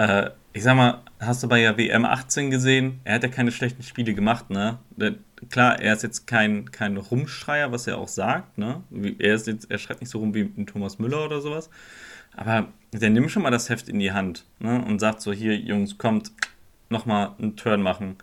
[0.00, 3.00] Äh, ich sag mal, hast du bei der WM 18 gesehen?
[3.04, 4.78] Er hat ja keine schlechten Spiele gemacht, ne?
[5.50, 8.82] Klar, er ist jetzt kein, kein Rumschreier, was er auch sagt, ne?
[9.18, 11.68] Er, ist jetzt, er schreit nicht so rum wie ein Thomas Müller oder sowas.
[12.34, 14.82] Aber der nimmt schon mal das Heft in die Hand ne?
[14.82, 16.32] und sagt so: Hier, Jungs, kommt,
[16.88, 18.16] nochmal einen Turn machen.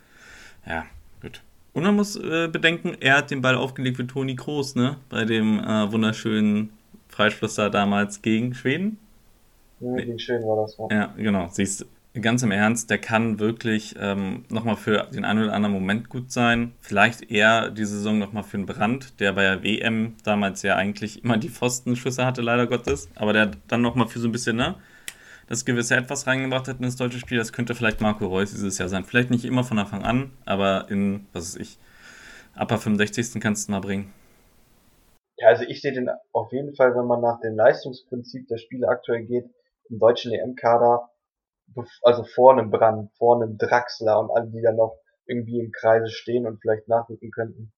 [0.66, 0.84] Ja,
[1.22, 1.42] gut.
[1.74, 4.96] Und man muss äh, bedenken, er hat den Ball aufgelegt für Toni Kroos, ne?
[5.10, 6.70] Bei dem äh, wunderschönen
[7.08, 8.98] Freischluss da damals gegen Schweden.
[9.80, 10.88] Ja, gegen Schweden war das, ja.
[10.90, 11.48] Ja, genau.
[11.50, 11.86] Siehst du
[12.20, 16.32] ganz im Ernst, der kann wirklich ähm, nochmal für den einen oder anderen Moment gut
[16.32, 16.72] sein.
[16.80, 21.24] Vielleicht eher die Saison nochmal für einen Brand, der bei der WM damals ja eigentlich
[21.24, 23.08] immer die Pfostenschüsse hatte, leider Gottes.
[23.14, 24.74] Aber der dann nochmal für so ein bisschen, ne?
[25.48, 28.76] Das gewisse Etwas reingebracht hat in das deutsche Spiel, das könnte vielleicht Marco Reus dieses
[28.76, 29.04] Jahr sein.
[29.04, 31.78] Vielleicht nicht immer von Anfang an, aber in, was weiß ich,
[32.54, 33.40] ab der 65.
[33.40, 34.12] kannst du mal bringen.
[35.38, 38.88] Ja, also ich sehe den auf jeden Fall, wenn man nach dem Leistungsprinzip der Spiele
[38.88, 39.46] aktuell geht,
[39.90, 41.10] im deutschen EM-Kader
[42.02, 46.08] also vor einem Brand, vor einem Draxler und alle, die da noch irgendwie im Kreise
[46.08, 47.72] stehen und vielleicht nachrücken könnten.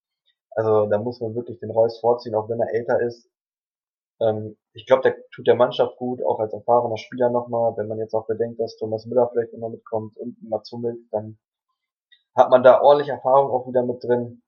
[0.53, 3.29] Also da muss man wirklich den Reus vorziehen, auch wenn er älter ist.
[4.21, 7.77] Ähm, ich glaube, der tut der Mannschaft gut, auch als erfahrener Spieler nochmal.
[7.77, 11.39] Wenn man jetzt auch bedenkt, dass Thomas Müller vielleicht nochmal mitkommt und Mats Hummels, dann
[12.37, 14.43] hat man da ordentlich Erfahrung auch wieder mit drin.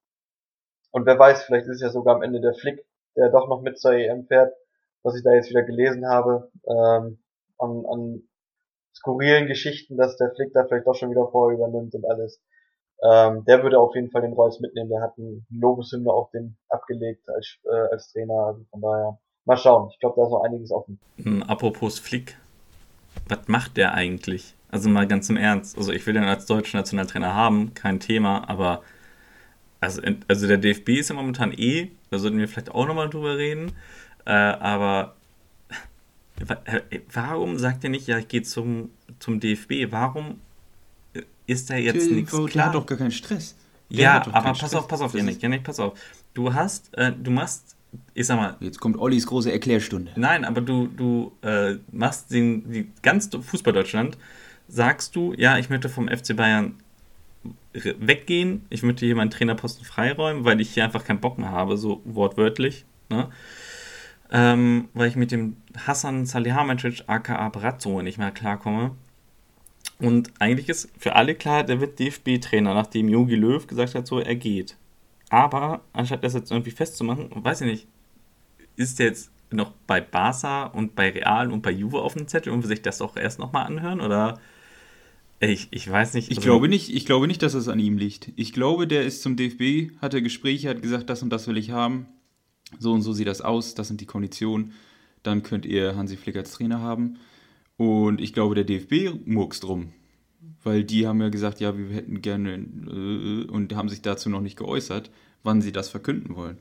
[0.91, 3.61] Und wer weiß, vielleicht ist es ja sogar am Ende der Flick, der doch noch
[3.61, 4.53] mit zur EM fährt,
[5.01, 7.22] was ich da jetzt wieder gelesen habe, ähm,
[7.63, 8.23] an, an
[8.95, 12.41] skurrilen Geschichten, dass der Flick da vielleicht doch schon wieder vor übernimmt und alles.
[13.03, 14.89] Ähm, der würde auf jeden Fall den Reus mitnehmen.
[14.89, 18.33] Der hat einen Lobeshymne auf den abgelegt als, äh, als Trainer.
[18.33, 19.89] Also von daher, mal schauen.
[19.91, 20.99] Ich glaube, da ist noch einiges offen.
[21.17, 22.37] Hm, apropos Flick,
[23.27, 24.55] was macht der eigentlich?
[24.71, 25.77] Also mal ganz im Ernst.
[25.77, 28.81] Also ich will den als deutschen Nationaltrainer haben, kein Thema, aber
[29.81, 33.37] also, also der DFB ist ja momentan eh, da sollten wir vielleicht auch nochmal drüber
[33.37, 33.73] reden,
[34.25, 35.15] äh, aber
[37.11, 39.91] warum sagt er nicht, ja, ich gehe zum, zum DFB?
[39.91, 40.39] Warum
[41.45, 42.47] ist da jetzt nichts klar?
[42.47, 43.55] Der hat doch gar keinen Stress.
[43.89, 44.75] Der ja, aber pass Stress.
[44.75, 45.99] auf, pass auf, Janik, Janik, pass auf.
[46.33, 47.75] Du hast, äh, du machst,
[48.13, 48.57] ich sag mal.
[48.59, 50.11] Jetzt kommt Ollis große Erklärstunde.
[50.15, 54.17] Nein, aber du, du äh, machst den, die ganz Fußball-Deutschland,
[54.67, 56.75] sagst du, ja, ich möchte vom FC Bayern
[57.73, 61.77] weggehen, ich möchte hier meinen Trainerposten freiräumen, weil ich hier einfach keinen Bock mehr habe,
[61.77, 62.85] so wortwörtlich.
[63.09, 63.29] Ne?
[64.33, 68.95] Ähm, weil ich mit dem Hassan Salihamidzic aka Brazzo nicht mehr klarkomme.
[69.99, 74.19] Und eigentlich ist für alle klar, der wird DFB-Trainer, nachdem Jogi Löw gesagt hat, so
[74.19, 74.75] er geht.
[75.29, 77.87] Aber anstatt das jetzt irgendwie festzumachen, weiß ich nicht,
[78.75, 82.51] ist der jetzt noch bei Barca und bei Real und bei Juve auf dem Zettel
[82.51, 84.01] und will sich das auch erst nochmal anhören?
[84.01, 84.39] Oder
[85.39, 86.31] ich, ich weiß nicht.
[86.31, 86.91] Ich, also glaube nicht.
[86.91, 88.31] ich glaube nicht, dass es an ihm liegt.
[88.35, 91.69] Ich glaube, der ist zum DFB, hatte Gespräche, hat gesagt, das und das will ich
[91.69, 92.07] haben
[92.79, 94.73] so und so sieht das aus, das sind die Konditionen,
[95.23, 97.17] dann könnt ihr Hansi Flick als Trainer haben.
[97.77, 99.93] Und ich glaube, der DFB murkst drum.
[100.63, 104.41] Weil die haben ja gesagt, ja, wir hätten gerne äh, und haben sich dazu noch
[104.41, 105.09] nicht geäußert,
[105.43, 106.57] wann sie das verkünden wollen.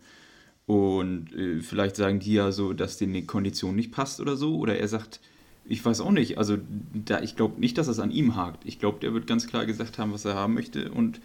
[0.67, 4.57] Und äh, vielleicht sagen die ja so, dass denen die Kondition nicht passt oder so.
[4.57, 5.21] Oder er sagt,
[5.65, 6.39] ich weiß auch nicht.
[6.39, 6.59] Also
[6.95, 8.65] da, ich glaube nicht, dass es an ihm hakt.
[8.65, 10.91] Ich glaube, der wird ganz klar gesagt haben, was er haben möchte.
[10.91, 11.21] Und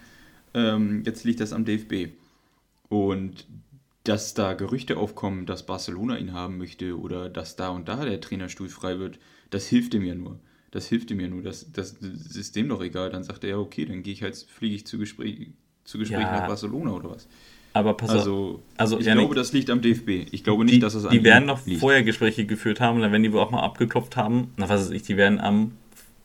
[0.53, 2.11] ähm, jetzt liegt das am DFB.
[2.89, 3.45] Und
[4.07, 8.21] dass da Gerüchte aufkommen, dass Barcelona ihn haben möchte oder dass da und da der
[8.21, 10.39] Trainerstuhl frei wird, das hilft ihm ja nur.
[10.71, 11.41] Das hilft ihm ja nur.
[11.41, 13.09] Das, das, das ist dem doch egal.
[13.09, 15.49] Dann sagt er ja, okay, dann gehe ich halt, fliege ich zu Gespräch,
[15.83, 16.39] zu Gespräch ja.
[16.39, 17.27] nach Barcelona oder was.
[17.73, 18.59] Aber pass also, auf.
[18.77, 20.27] Also, ich ja, glaube, das liegt am DFB.
[20.31, 21.79] Ich glaube nicht, die, dass es an Die werden noch liegt.
[21.79, 24.53] vorher Gespräche geführt haben, dann werden die wohl auch mal abgeklopft haben.
[24.57, 25.73] Na, was weiß ich, die werden am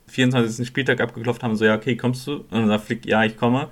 [0.06, 0.66] 24.
[0.66, 2.36] Spieltag abgeklopft haben, so, ja, okay, kommst du?
[2.36, 3.68] Und dann sagt Flick, ja, ich komme.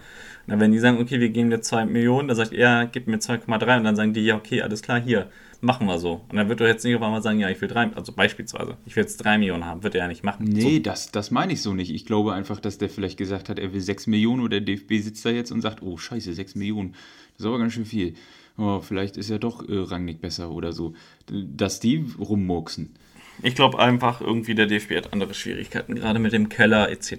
[0.50, 3.18] Na, wenn die sagen, okay, wir geben dir 2 Millionen, dann sagt er, gib mir
[3.18, 6.22] 2,3 und dann sagen die, ja, okay, alles klar, hier, machen wir so.
[6.28, 8.76] Und dann wird er jetzt nicht auf einmal sagen, ja, ich will 3, also beispielsweise,
[8.84, 10.46] ich will jetzt 3 Millionen haben, wird er ja nicht machen.
[10.46, 10.78] Nee, so.
[10.80, 11.94] das, das meine ich so nicht.
[11.94, 14.94] Ich glaube einfach, dass der vielleicht gesagt hat, er will 6 Millionen oder der DFB
[14.94, 16.92] sitzt da jetzt und sagt, oh, scheiße, 6 Millionen,
[17.34, 18.14] das ist aber ganz schön viel.
[18.58, 20.94] Oh, vielleicht ist ja doch äh, Rangnick besser oder so.
[21.30, 22.96] Dass die rummurksen.
[23.42, 27.12] Ich glaube einfach, irgendwie der DFB hat andere Schwierigkeiten, gerade mit dem Keller etc.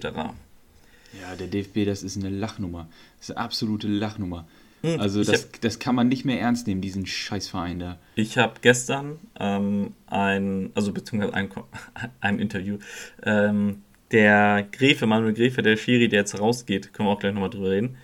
[1.20, 2.88] Ja, der DFB, das ist eine Lachnummer.
[3.22, 4.48] Das ist eine absolute Lachnummer.
[4.80, 7.98] Hm, also das, hab, das kann man nicht mehr ernst nehmen, diesen Scheißverein da.
[8.16, 11.48] Ich habe gestern ähm, ein, also beziehungsweise ein,
[12.20, 12.78] ein Interview,
[13.22, 17.50] ähm, der Gräfe, Manuel Gräfe, der Schiri, der jetzt rausgeht, können wir auch gleich nochmal
[17.50, 17.96] drüber reden.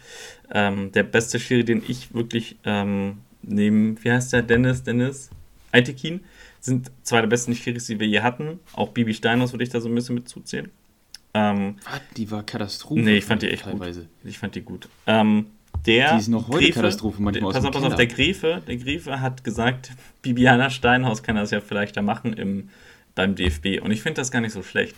[0.52, 5.31] Ähm, der beste Schiri, den ich wirklich ähm, neben, wie heißt der, Dennis, Dennis,
[5.72, 6.20] Aitekin,
[6.61, 8.61] sind zwei der besten Schiris, die wir je hatten.
[8.72, 10.70] Auch Bibi Steinhaus würde ich da so ein bisschen mit zuzählen.
[11.34, 12.00] Ähm, Was?
[12.16, 13.00] Die war Katastrophe.
[13.00, 14.00] Nee, ich fand die echt teilweise.
[14.02, 14.08] gut.
[14.24, 14.88] Ich fand die gut.
[15.06, 15.46] Ähm,
[15.86, 18.62] der die ist noch heute Gräfe, Katastrophe manchmal der, Pass auf, pass auf, der Gräfe,
[18.66, 22.70] der Gräfe hat gesagt, Bibiana Steinhaus kann das ja vielleicht da machen im,
[23.14, 23.80] beim DFB.
[23.82, 24.96] Und ich finde das gar nicht so schlecht.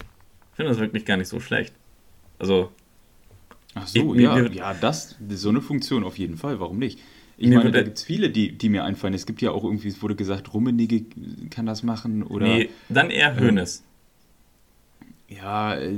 [0.54, 1.74] finde das wirklich gar nicht so schlecht.
[2.38, 2.70] Also.
[3.74, 6.98] Ach so, Ich- ja, mir- ja, das, so eine Funktion auf jeden Fall, warum nicht?
[7.36, 9.14] Ich meine, da gibt es viele, die, die mir einfallen.
[9.14, 11.04] Es gibt ja auch irgendwie, es wurde gesagt, Rummenigge
[11.48, 13.82] kann das machen oder Nee, dann eher Hönes.
[15.30, 15.94] Ja, äh,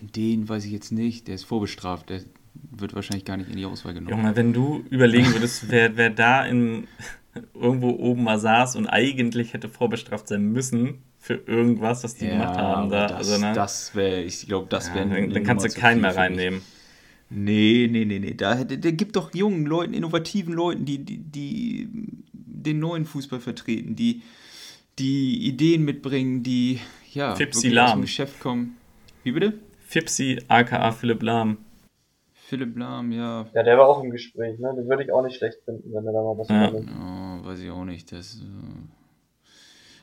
[0.00, 2.22] den weiß ich jetzt nicht, der ist vorbestraft, der
[2.70, 4.16] wird wahrscheinlich gar nicht in die Auswahl genommen.
[4.16, 6.88] Junge, wenn du überlegen würdest, wer, wer da in,
[7.54, 12.56] irgendwo oben mal saß und eigentlich hätte vorbestraft sein müssen für irgendwas, was die gemacht
[12.56, 12.90] haben.
[12.90, 13.52] Da, das, also, ne?
[13.52, 15.08] das wäre, ich glaube, das ja, wäre.
[15.08, 16.62] dann, dann kannst du keinen mehr reinnehmen.
[17.28, 18.34] Nee, nee, nee, nee.
[18.34, 21.88] Da, der, der gibt doch jungen Leuten, innovativen Leuten, die, die, die
[22.32, 24.22] den neuen Fußball vertreten, die
[24.98, 26.80] die Ideen mitbringen, die
[27.16, 27.98] ja Fipsi aus Lahm.
[27.98, 28.76] dem Geschäft kommen.
[29.24, 29.54] Wie bitte?
[29.86, 31.58] Fipsi, aka Philipp Lahm.
[32.34, 33.46] Philipp Lahm, ja.
[33.54, 34.72] Ja, der war auch im Gespräch, ne?
[34.76, 36.72] Den würde ich auch nicht schlecht finden, wenn er da mal was Ja.
[36.72, 38.12] Oh, weiß ich auch nicht.
[38.12, 38.44] Das, äh...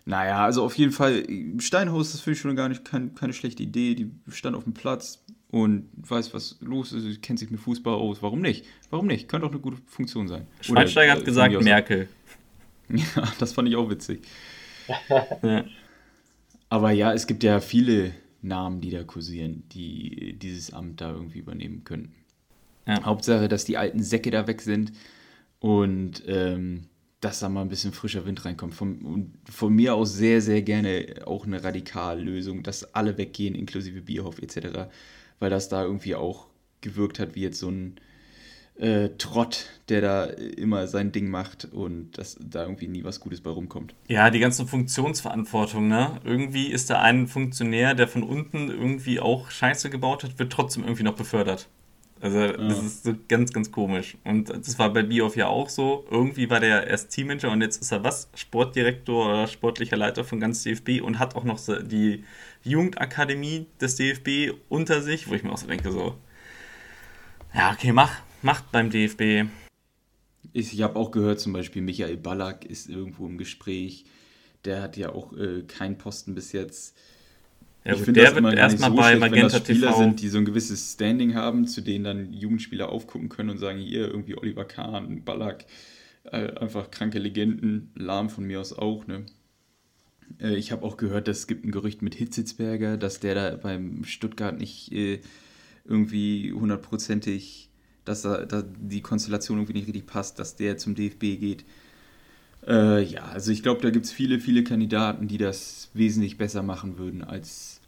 [0.06, 1.24] Naja, also auf jeden Fall,
[1.60, 3.96] Steinhaus, das finde ich schon gar nicht kein, keine schlechte Idee.
[3.96, 8.22] Die stand auf dem Platz und weiß, was los ist, kennt sich mit Fußball aus.
[8.22, 8.66] Warum nicht?
[8.90, 9.30] Warum nicht?
[9.30, 10.42] Könnte auch eine gute Funktion sein.
[10.70, 12.10] Oder, Schweinsteiger äh, hat von gesagt aus- Merkel.
[12.90, 14.22] Ja, das fand ich auch witzig.
[15.42, 15.64] Ja.
[16.74, 21.38] Aber ja, es gibt ja viele Namen, die da kursieren, die dieses Amt da irgendwie
[21.38, 22.16] übernehmen könnten.
[22.88, 23.04] Ja.
[23.04, 24.92] Hauptsache, dass die alten Säcke da weg sind
[25.60, 26.86] und ähm,
[27.22, 28.74] dass da mal ein bisschen frischer Wind reinkommt.
[28.74, 34.02] Von, und von mir aus sehr, sehr gerne auch eine Radikallösung, dass alle weggehen, inklusive
[34.02, 34.90] Bierhoff etc.,
[35.38, 36.48] weil das da irgendwie auch
[36.82, 37.98] gewirkt hat wie jetzt so ein
[38.78, 43.42] äh, Trott, der da immer sein Ding macht und dass da irgendwie nie was Gutes
[43.42, 43.94] bei rumkommt.
[44.08, 46.20] Ja, die ganzen Funktionsverantwortung, ne?
[46.24, 50.84] Irgendwie ist da ein Funktionär, der von unten irgendwie auch Scheiße gebaut hat, wird trotzdem
[50.84, 51.70] irgendwie noch befördert.
[52.24, 54.16] Also, das ist so ganz, ganz komisch.
[54.24, 56.06] Und das war bei Bioff ja auch so.
[56.10, 58.30] Irgendwie war der ja erst Teammanager und jetzt ist er was?
[58.34, 62.24] Sportdirektor oder sportlicher Leiter von ganz DFB und hat auch noch die
[62.64, 66.16] Jugendakademie des DFB unter sich, wo ich mir auch so denke, so,
[67.54, 69.50] ja, okay, mach, macht beim DFB.
[70.52, 74.06] Ich, ich habe auch gehört, zum Beispiel Michael Ballack ist irgendwo im Gespräch.
[74.66, 76.98] Der hat ja auch äh, keinen Posten bis jetzt.
[77.86, 80.00] Ja, ich finde das immer gar nicht so bei schlecht, wenn Magenta das Spieler TV.
[80.00, 83.80] sind, die so ein gewisses Standing haben, zu denen dann Jugendspieler aufgucken können und sagen,
[83.80, 85.66] hier irgendwie Oliver Kahn, Ballack,
[86.26, 89.26] äh, einfach kranke Legenden, Lahm von mir aus auch, ne?
[90.40, 93.56] Äh, ich habe auch gehört, dass es gibt ein Gerücht mit Hitzitzberger, dass der da
[93.56, 95.20] beim Stuttgart nicht äh,
[95.84, 97.70] irgendwie hundertprozentig,
[98.06, 101.66] dass da, da die Konstellation irgendwie nicht richtig passt, dass der zum DFB geht.
[102.68, 106.64] Äh, ja, also ich glaube, da gibt es viele, viele Kandidaten, die das wesentlich besser
[106.64, 107.82] machen würden, als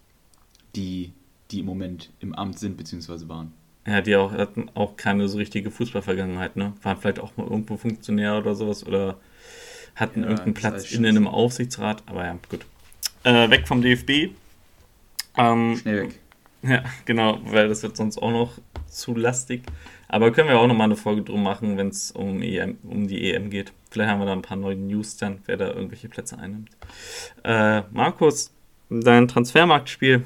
[0.75, 1.13] die,
[1.51, 3.27] die im Moment im Amt sind bzw.
[3.27, 3.53] waren.
[3.87, 6.73] Ja, die auch, hatten auch keine so richtige Fußballvergangenheit, ne?
[6.81, 9.17] Waren vielleicht auch mal irgendwo Funktionär oder sowas oder
[9.95, 12.65] hatten Ja, irgendeinen Platz in einem Aufsichtsrat, aber ja, gut.
[13.23, 14.35] Äh, weg vom DFB.
[15.37, 16.19] Ähm, Schnell weg.
[16.63, 18.53] ja, genau, weil das wird sonst auch noch
[18.87, 19.63] zu lastig.
[20.07, 23.31] Aber können wir auch nochmal eine Folge drum machen, wenn es um, EM, um die
[23.31, 23.73] EM geht.
[23.89, 26.69] Vielleicht haben wir da ein paar neue News dann, wer da irgendwelche Plätze einnimmt.
[27.43, 28.53] Äh, Markus,
[28.89, 30.23] dein Transfermarktspiel.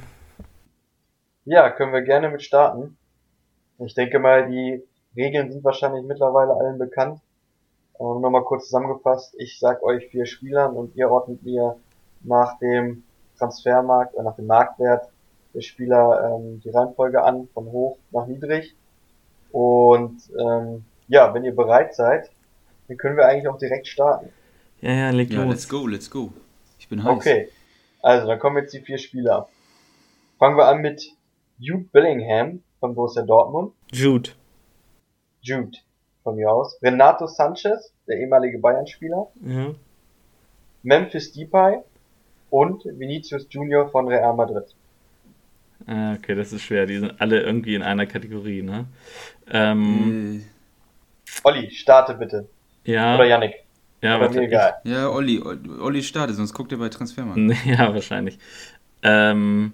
[1.46, 2.98] Ja, können wir gerne mit starten.
[3.80, 4.84] Ich denke mal, die
[5.15, 7.22] Regeln sind wahrscheinlich mittlerweile allen bekannt.
[8.00, 11.78] Ähm, Nochmal kurz zusammengefasst, ich sag euch vier Spielern und ihr ordnet mir
[12.22, 13.04] nach dem
[13.38, 15.10] Transfermarkt, äh, nach dem Marktwert
[15.54, 18.76] der Spieler ähm, die Reihenfolge an, von hoch nach niedrig.
[19.51, 22.29] Und ähm, ja, wenn ihr bereit seid,
[22.88, 24.29] dann können wir eigentlich auch direkt starten.
[24.81, 25.49] Ja, ja, leg Ja, los.
[25.51, 26.31] let's go, let's go.
[26.77, 27.12] Ich bin heiß.
[27.17, 27.49] Okay,
[28.01, 29.49] also dann kommen jetzt die vier Spieler.
[30.38, 31.12] Fangen wir an mit
[31.57, 33.73] Jude Bellingham von Borussia Dortmund.
[33.91, 34.29] Jude.
[35.41, 35.77] Jude
[36.23, 36.77] von mir aus.
[36.81, 39.27] Renato Sanchez, der ehemalige Bayern-Spieler.
[39.45, 39.71] Ja.
[40.83, 41.79] Memphis Depay
[42.49, 44.73] und Vinicius Junior von Real Madrid.
[45.89, 46.86] Ah, okay, das ist schwer.
[46.86, 48.86] Die sind alle irgendwie in einer Kategorie, ne?
[49.47, 50.41] Ähm, Äh,
[51.43, 52.47] Olli, starte bitte.
[52.86, 53.56] ja, Oder Yannick.
[54.02, 54.75] ja, Oder warte, mir egal.
[54.84, 57.39] ja, Olli, Olli startet, sonst guckt er bei Transfermarkt.
[57.65, 58.39] ja, wahrscheinlich.
[59.04, 59.73] Ähm,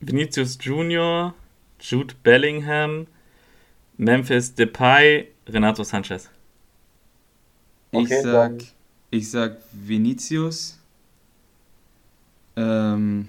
[0.00, 1.34] Vinicius Junior,
[1.80, 3.06] Jude Bellingham,
[3.98, 6.30] Memphis Depay, Renato Sanchez.
[7.90, 8.66] Ich Okay, sag, dann-
[9.10, 10.78] ich sag Vinicius,
[12.56, 13.28] ähm,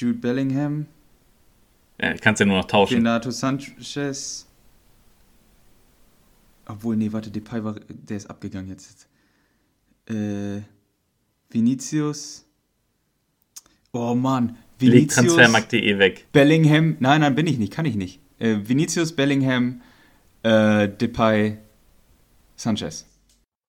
[0.00, 0.86] Jude Bellingham,
[2.00, 2.94] Ja, ich kann es ja nur noch tauschen.
[2.94, 4.46] Renato Sanchez.
[6.66, 9.08] Obwohl, nee, warte, Depay war, der ist abgegangen jetzt.
[10.08, 10.62] Äh,
[11.50, 12.46] Vinicius.
[13.92, 15.14] Oh Mann, Leg Vinicius.
[15.14, 16.26] Transfermarkt.de weg.
[16.32, 18.20] Bellingham, nein, nein, bin ich nicht, kann ich nicht.
[18.38, 19.82] Äh, Vinicius, Bellingham,
[20.42, 21.58] äh, Depay,
[22.56, 23.06] Sanchez.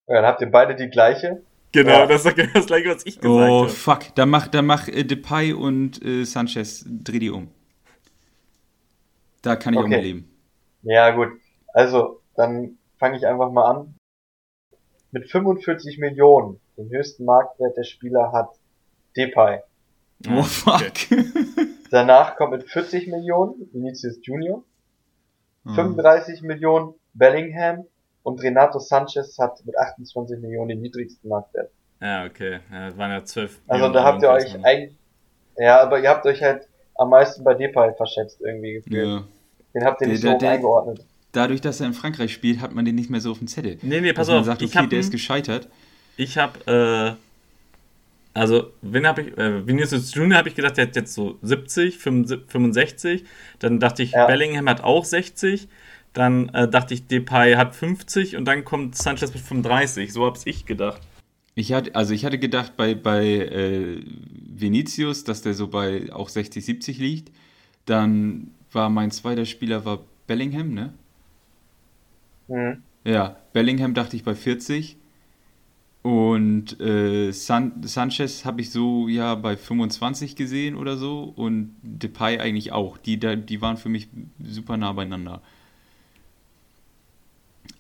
[0.07, 1.41] Ja, dann habt ihr beide die gleiche.
[1.71, 2.05] Genau, ja.
[2.05, 3.51] das ist genau das gleiche, was ich gesagt oh, habe.
[3.51, 4.13] Oh, fuck.
[4.15, 7.49] Dann mach, dann mach äh, Depay und äh, Sanchez, dreh die um.
[9.41, 9.85] Da kann ich okay.
[9.85, 10.31] auch mit leben.
[10.83, 11.29] Ja, gut.
[11.73, 13.95] Also, dann fange ich einfach mal an.
[15.11, 18.49] Mit 45 Millionen, den höchsten Marktwert der Spieler hat
[19.15, 19.61] Depay.
[20.29, 20.81] Oh, fuck.
[20.81, 21.25] Okay.
[21.91, 24.63] Danach kommt mit 40 Millionen Vinicius Junior.
[25.65, 26.47] 35 mhm.
[26.47, 27.85] Millionen Bellingham
[28.23, 31.71] und Renato Sanchez hat mit 28 Millionen den niedrigsten Marktwert.
[32.01, 32.59] Ja, okay.
[32.71, 34.95] Ja, das waren ja 12 Also da habt ihr euch eigentlich,
[35.57, 39.07] ja, aber ihr habt euch halt am meisten bei Depay verschätzt irgendwie gefühlt.
[39.07, 39.23] Ja.
[39.73, 41.05] Den habt ihr nicht der, so der, eingeordnet.
[41.31, 43.77] Dadurch, dass er in Frankreich spielt, hat man den nicht mehr so auf dem Zettel.
[43.81, 44.35] Nee, nee, pass auf.
[44.35, 45.69] Man sagt, okay, der ist gescheitert.
[46.17, 47.13] Ich hab, äh,
[48.33, 51.97] also, wen habe ich, äh, Vinicius Junior habe ich gedacht, der hat jetzt so 70,
[51.97, 53.23] 65.
[53.59, 54.25] Dann dachte ich, ja.
[54.25, 55.69] Bellingham hat auch 60.
[56.13, 60.11] Dann äh, dachte ich, Depay hat 50 und dann kommt Sanchez mit 35.
[60.11, 61.01] So habe ich gedacht.
[61.55, 66.29] Ich hatte, also ich hatte gedacht bei, bei äh, Vinicius, dass der so bei auch
[66.29, 67.31] 60, 70 liegt.
[67.85, 70.93] Dann war mein zweiter Spieler war Bellingham, ne?
[72.47, 72.83] Mhm.
[73.03, 74.97] Ja, Bellingham dachte ich bei 40.
[76.03, 81.33] Und äh, San Sanchez habe ich so ja bei 25 gesehen oder so.
[81.35, 82.97] Und Depay eigentlich auch.
[82.97, 84.07] Die, die waren für mich
[84.41, 85.41] super nah beieinander.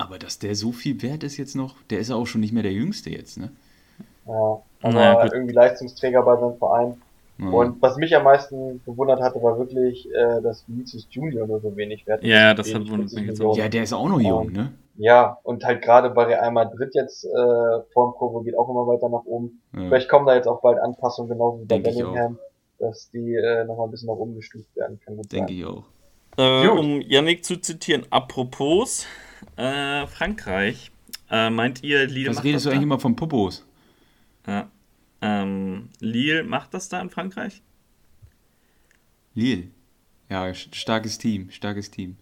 [0.01, 2.53] Aber dass der so viel wert ist jetzt noch, der ist ja auch schon nicht
[2.53, 3.51] mehr der Jüngste jetzt, ne?
[4.25, 4.33] Ja,
[4.81, 7.01] aber naja, irgendwie Leistungsträger bei seinem Verein.
[7.37, 7.49] Ja.
[7.49, 11.75] Und was mich am meisten bewundert hatte, war wirklich, äh, dass Vinicius Junior nur so
[11.75, 12.29] wenig wert ist.
[12.29, 13.55] Ja, das hat wundert mich jetzt auch.
[13.55, 14.73] Ja, der ist auch noch jung, um, ne?
[14.97, 19.25] Ja, und halt gerade bei Real Madrid jetzt äh, Formkurve geht auch immer weiter nach
[19.25, 19.61] oben.
[19.73, 19.87] Ja.
[19.87, 22.39] Vielleicht kommen da jetzt auch bald Anpassungen, genau wie bei Bellingham,
[22.79, 24.99] dass die äh, nochmal ein bisschen nach oben gestuft werden.
[25.05, 25.83] Gut Denke ich auch.
[26.37, 29.05] Äh, um Yannick zu zitieren, apropos
[29.55, 30.91] äh, Frankreich,
[31.29, 33.65] äh, meint ihr, Lille Was redest du eigentlich immer von Popos?
[34.47, 34.69] Ja.
[35.21, 37.61] Ähm, Lille macht das da in Frankreich?
[39.33, 39.67] Lille.
[40.29, 42.15] Ja, starkes Team, starkes Team.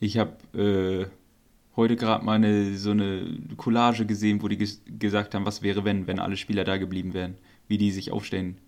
[0.00, 1.06] Ich habe äh,
[1.76, 5.84] heute gerade mal eine, so eine Collage gesehen, wo die ges gesagt haben, was wäre,
[5.84, 7.36] wenn, wenn alle Spieler da geblieben wären,
[7.68, 8.58] wie die sich aufstellen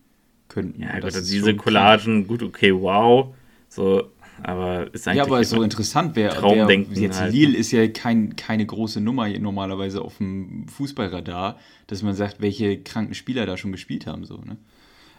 [0.48, 0.82] könnten.
[0.82, 3.34] Ja, gut, diese Collagen, gut, okay, wow.
[3.68, 5.18] So, aber ist eigentlich.
[5.18, 6.35] Ja, aber so interessant wäre.
[6.35, 6.94] Traumdenken.
[6.94, 7.33] Wär, jetzt halt.
[7.33, 12.83] Lille ist ja kein, keine große Nummer normalerweise auf dem Fußballradar, dass man sagt, welche
[12.83, 14.25] kranken Spieler da schon gespielt haben.
[14.25, 14.57] So, ne?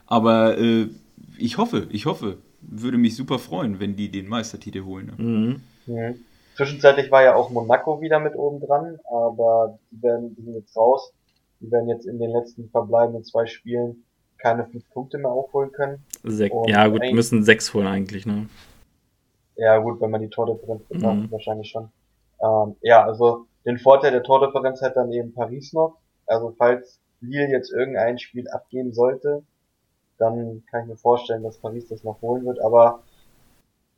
[0.08, 0.88] Aber äh,
[1.38, 5.08] ich hoffe, ich hoffe, würde mich super freuen, wenn die den Meistertitel holen.
[5.18, 5.24] Ne?
[5.24, 5.62] Mhm.
[5.88, 6.16] Mhm.
[6.56, 10.76] Zwischenzeitlich war ja auch Monaco wieder mit oben dran, aber die, werden, die sind jetzt
[10.76, 11.12] raus.
[11.60, 14.04] Die werden jetzt in den letzten verbleibenden zwei Spielen
[14.38, 16.04] keine fünf Punkte mehr aufholen können.
[16.24, 18.48] Sek ja, gut, müssen sechs holen eigentlich, ne?
[19.58, 21.32] Ja, gut, wenn man die Tordifferenz betrachtet, mhm.
[21.32, 21.90] wahrscheinlich schon.
[22.42, 25.98] Ähm, ja, also den Vorteil der Tordifferenz hat dann eben Paris noch.
[26.28, 29.44] Also falls Lille jetzt irgendein Spiel abgeben sollte,
[30.18, 32.60] dann kann ich mir vorstellen, dass Paris das noch holen wird.
[32.62, 33.04] Aber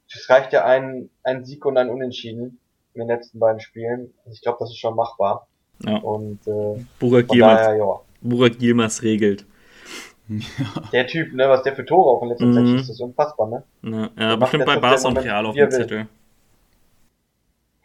[0.09, 2.59] es reicht ja ein, ein Sieg und ein Unentschieden
[2.93, 4.13] in den letzten beiden Spielen.
[4.23, 5.47] Also ich glaube, das ist schon machbar.
[5.83, 5.97] Ja.
[5.97, 7.99] Und äh, Burak, Yilmaz, daher, ja.
[8.21, 9.45] Burak Yilmaz regelt.
[10.29, 10.81] Ja.
[10.91, 12.53] Der Typ, ne, was der für Tore auch in letzter mhm.
[12.53, 13.63] Zeit schießt, ist unfassbar, ne?
[13.81, 16.07] Ja, ja bestimmt bei Barca und Real auf dem Zettel.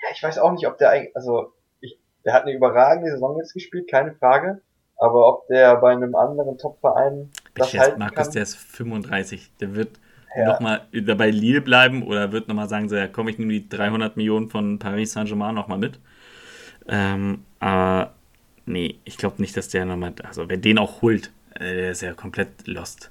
[0.02, 3.38] Ja, ich weiß auch nicht, ob der eigentlich, also, ich, der hat eine überragende Saison
[3.38, 4.60] jetzt gespielt, keine Frage.
[4.96, 8.32] Aber ob der bei einem anderen Top-Verein das halten Markus, kann?
[8.34, 9.50] der ist 35.
[9.60, 9.98] Der wird
[10.36, 10.46] ja.
[10.46, 14.16] nochmal bei Lille bleiben oder wird nochmal sagen, so, ja komm, ich nehme die 300
[14.16, 15.98] Millionen von Paris Saint-Germain nochmal mit.
[16.88, 18.12] Ähm, aber
[18.66, 22.14] nee, ich glaube nicht, dass der nochmal, also wer den auch holt, der ist ja
[22.14, 23.10] komplett lost.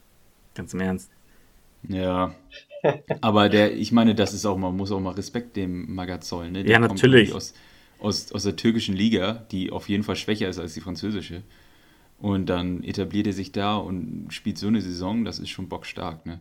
[0.55, 1.09] Ganz im Ernst.
[1.87, 2.35] Ja.
[3.21, 6.53] Aber der, ich meine, das ist auch, man muss auch mal Respekt dem Magat zollen.
[6.53, 6.63] Ne?
[6.63, 7.33] Der ja, natürlich.
[7.33, 7.53] Aus,
[7.99, 11.43] aus, aus der türkischen Liga, die auf jeden Fall schwächer ist als die französische.
[12.19, 16.25] Und dann etabliert er sich da und spielt so eine Saison, das ist schon bockstark.
[16.25, 16.39] Ne?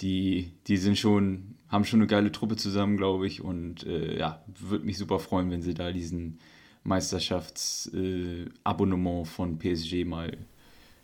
[0.00, 3.42] Die, die sind schon, haben schon eine geile Truppe zusammen, glaube ich.
[3.42, 6.38] Und äh, ja, würde mich super freuen, wenn sie da diesen
[6.84, 10.36] Meisterschaftsabonnement äh, von PSG mal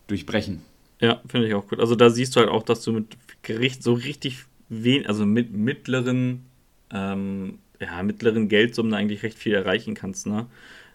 [0.09, 0.63] durchbrechen.
[1.01, 1.79] Ja, finde ich auch gut.
[1.79, 5.53] Also da siehst du halt auch, dass du mit Gericht so richtig wenig, also mit
[5.53, 6.47] mittleren,
[6.93, 10.47] ähm, ja, mittleren Geldsummen eigentlich recht viel erreichen kannst, ne?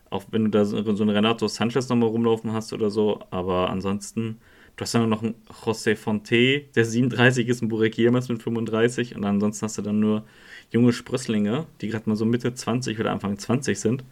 [0.09, 3.69] Auch wenn du da so, so einen Renato Sanchez nochmal rumlaufen hast oder so, aber
[3.69, 4.37] ansonsten,
[4.75, 9.15] du hast ja noch einen José Fonte, der 37 ist, ein Burek Yilmaz mit 35
[9.15, 10.23] und ansonsten hast du dann nur
[10.71, 14.03] junge Sprösslinge, die gerade mal so Mitte 20 oder Anfang 20 sind.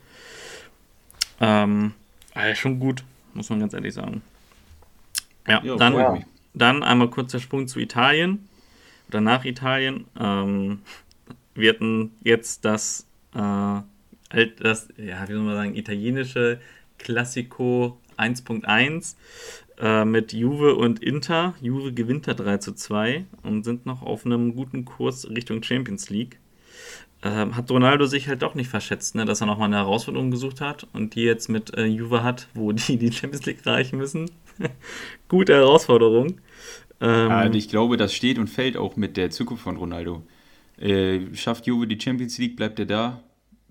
[1.39, 1.93] Ähm,
[2.33, 3.03] also schon gut,
[3.33, 4.21] muss man ganz ehrlich sagen.
[5.47, 6.19] Ja, jo, dann, ja.
[6.53, 8.47] dann einmal kurzer Sprung zu Italien
[9.07, 10.05] oder nach Italien.
[10.19, 10.79] Ähm,
[11.53, 16.59] wir hatten jetzt das, äh, das, ja, wie soll man sagen, italienische
[16.97, 19.15] Classico 1.1
[19.79, 21.55] äh, mit Juve und Inter.
[21.61, 26.09] Juve gewinnt da 3 zu 2 und sind noch auf einem guten Kurs Richtung Champions
[26.09, 26.39] League.
[27.23, 30.59] Ähm, hat Ronaldo sich halt doch nicht verschätzt, ne, dass er nochmal eine Herausforderung gesucht
[30.59, 34.31] hat und die jetzt mit äh, Juve hat, wo die die Champions League erreichen müssen.
[35.27, 36.39] Gute Herausforderung.
[36.99, 40.23] Ähm, ja, ich glaube, das steht und fällt auch mit der Zukunft von Ronaldo.
[40.77, 43.23] Äh, schafft Juve die Champions League, bleibt er da,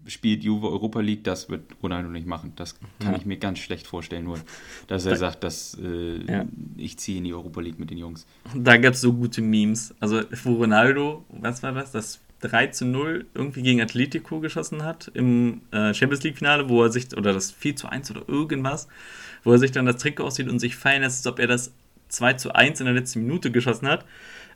[0.07, 2.53] spielt Juve Europa League, das wird Ronaldo nicht machen.
[2.57, 3.16] Das kann ja.
[3.16, 4.38] ich mir ganz schlecht vorstellen, nur
[4.88, 6.45] dass er sagt, dass äh, ja.
[6.76, 8.26] ich ziehe in die Europa League mit den Jungs.
[8.55, 9.95] Da gab es so gute Memes.
[10.01, 11.93] Also wo Ronaldo, was war das?
[11.93, 16.82] Das 3 zu 0 irgendwie gegen Atletico geschossen hat im äh, Champions League Finale, wo
[16.82, 18.88] er sich, oder das 4 zu 1 oder irgendwas,
[19.45, 21.72] wo er sich dann das Trikot aussieht und sich feiern lässt, als ob er das
[22.09, 24.05] 2 zu 1 in der letzten Minute geschossen hat.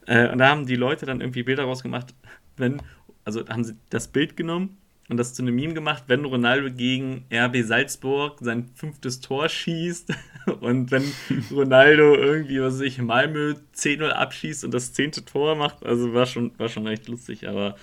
[0.07, 2.15] Äh, und da haben die Leute dann irgendwie Bilder rausgemacht,
[2.57, 2.83] wenn,
[3.25, 4.77] also haben sie das Bild genommen
[5.09, 10.13] und das zu einem Meme gemacht, wenn Ronaldo gegen RB Salzburg sein fünftes Tor schießt
[10.61, 11.05] und wenn
[11.51, 15.85] Ronaldo irgendwie, was weiß ich, Malmö 10-0 abschießt und das zehnte Tor macht.
[15.85, 17.77] Also war schon, war schon recht lustig, aber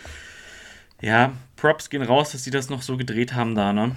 [1.01, 3.95] ja, Props gehen raus, dass sie das noch so gedreht haben da, ne?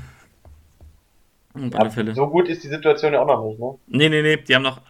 [1.90, 2.14] Fälle.
[2.14, 3.78] So gut ist die Situation ja auch noch nicht, ne?
[3.86, 4.80] Nee, nee, nee, die haben noch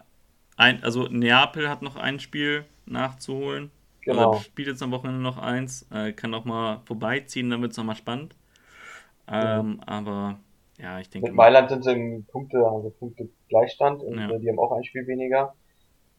[0.57, 3.71] ein, also Neapel hat noch ein Spiel nachzuholen.
[4.03, 4.33] Genau.
[4.33, 7.79] Also spielt jetzt am Wochenende noch eins, äh, kann noch mal vorbeiziehen, dann wird es
[7.79, 8.35] nochmal spannend.
[9.27, 9.89] Ähm, ja.
[9.89, 10.39] Aber
[10.79, 11.29] ja, ich denke.
[11.29, 14.39] Mit Mailand sind sie im Punkte, also Punkte Gleichstand und ja.
[14.39, 15.55] die haben auch ein Spiel weniger.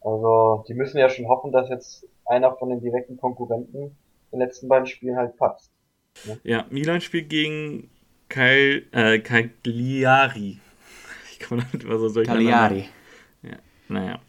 [0.01, 3.97] Also die müssen ja schon hoffen, dass jetzt einer von den direkten Konkurrenten
[4.31, 5.71] in den letzten beiden Spielen halt patzt.
[6.25, 6.39] Ne?
[6.43, 7.89] Ja, Milan spielt gegen
[8.29, 8.85] Cagliari.
[8.91, 10.59] Äh, Cagliari.
[11.37, 12.27] Ich komme damit immer so durch.
[12.27, 12.85] Cagliari.
[13.43, 13.57] Ja,
[13.89, 14.21] naja.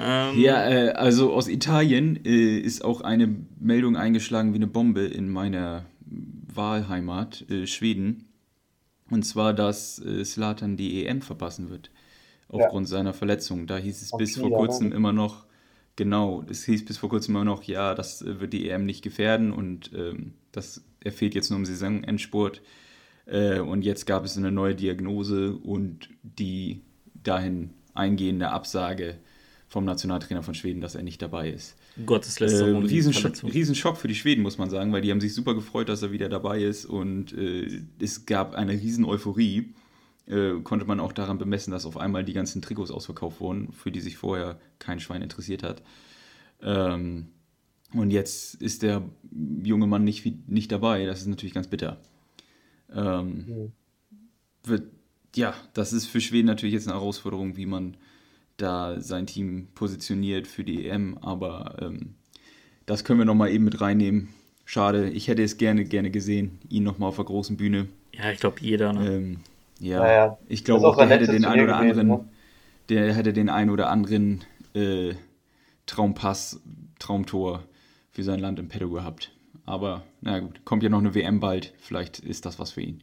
[0.00, 5.02] Ähm, ja, äh, also aus Italien äh, ist auch eine Meldung eingeschlagen wie eine Bombe
[5.02, 5.86] in meiner
[6.54, 8.28] Wahlheimat, äh, Schweden.
[9.10, 11.90] Und zwar, dass äh, Slatan die EM verpassen wird.
[12.48, 12.96] Aufgrund ja.
[12.96, 13.66] seiner Verletzung.
[13.66, 14.94] Da hieß es Auf bis vor kurzem ne?
[14.94, 15.46] immer noch,
[15.96, 19.02] genau, es hieß bis vor kurzem immer noch, ja, das äh, wird die EM nicht
[19.02, 22.60] gefährden und ähm, das, er fehlt jetzt nur im Saisonendspurt.
[23.26, 26.82] Äh, und jetzt gab es eine neue Diagnose und die
[27.14, 29.18] dahin eingehende Absage
[29.68, 31.76] vom Nationaltrainer von Schweden, dass er nicht dabei ist.
[32.04, 32.82] Gotteslästerung.
[32.82, 35.88] Äh, Riesenschock, Riesenschock für die Schweden, muss man sagen, weil die haben sich super gefreut,
[35.88, 39.74] dass er wieder dabei ist und äh, es gab eine riesen Euphorie.
[40.26, 43.90] Äh, konnte man auch daran bemessen, dass auf einmal die ganzen Trikots ausverkauft wurden, für
[43.90, 45.82] die sich vorher kein Schwein interessiert hat.
[46.62, 47.28] Ähm,
[47.92, 49.02] und jetzt ist der
[49.64, 51.06] junge Mann nicht, nicht dabei.
[51.06, 52.00] Das ist natürlich ganz bitter.
[52.94, 53.72] Ähm, mhm.
[54.64, 54.84] wird,
[55.34, 57.96] ja, das ist für Schweden natürlich jetzt eine Herausforderung, wie man
[58.56, 62.14] da sein Team positioniert für die EM, aber ähm,
[62.86, 64.28] das können wir nochmal eben mit reinnehmen.
[64.64, 67.88] Schade, ich hätte es gerne, gerne gesehen, ihn nochmal auf der großen Bühne.
[68.12, 68.92] Ja, ich glaube jeder.
[68.92, 69.14] Ne?
[69.14, 69.40] Ähm,
[69.80, 72.24] ja, naja, ich glaube auch, der hätte den ein oder anderen, ne?
[72.88, 75.14] der hätte den ein oder anderen äh,
[75.86, 76.60] Traumpass,
[76.98, 77.64] Traumtor
[78.12, 79.32] für sein Land im Petto gehabt.
[79.64, 83.02] Aber na gut, kommt ja noch eine WM bald, vielleicht ist das was für ihn.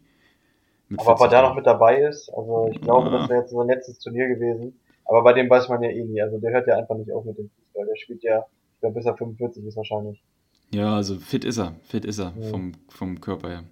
[0.90, 3.20] Mit Aber ob er da noch mit dabei ist, also ich glaube, ja.
[3.20, 4.80] das wäre jetzt sein letztes Turnier gewesen.
[5.06, 6.22] Aber bei dem weiß man ja eh nie.
[6.22, 7.86] Also der hört ja einfach nicht auf mit dem Fußball.
[7.86, 8.46] Der spielt ja,
[8.76, 10.24] ich glaube, bis er 45 ist wahrscheinlich.
[10.72, 11.76] Ja, also fit ist er.
[11.84, 12.50] Fit ist er ja.
[12.50, 13.64] vom, vom Körper her.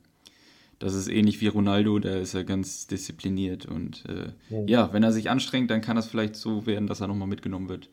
[0.80, 4.62] Das ist ähnlich wie Ronaldo, der ist ja ganz diszipliniert und äh, ja.
[4.68, 4.94] ja.
[4.94, 7.90] wenn er sich anstrengt, dann kann das vielleicht so werden, dass er nochmal mitgenommen wird.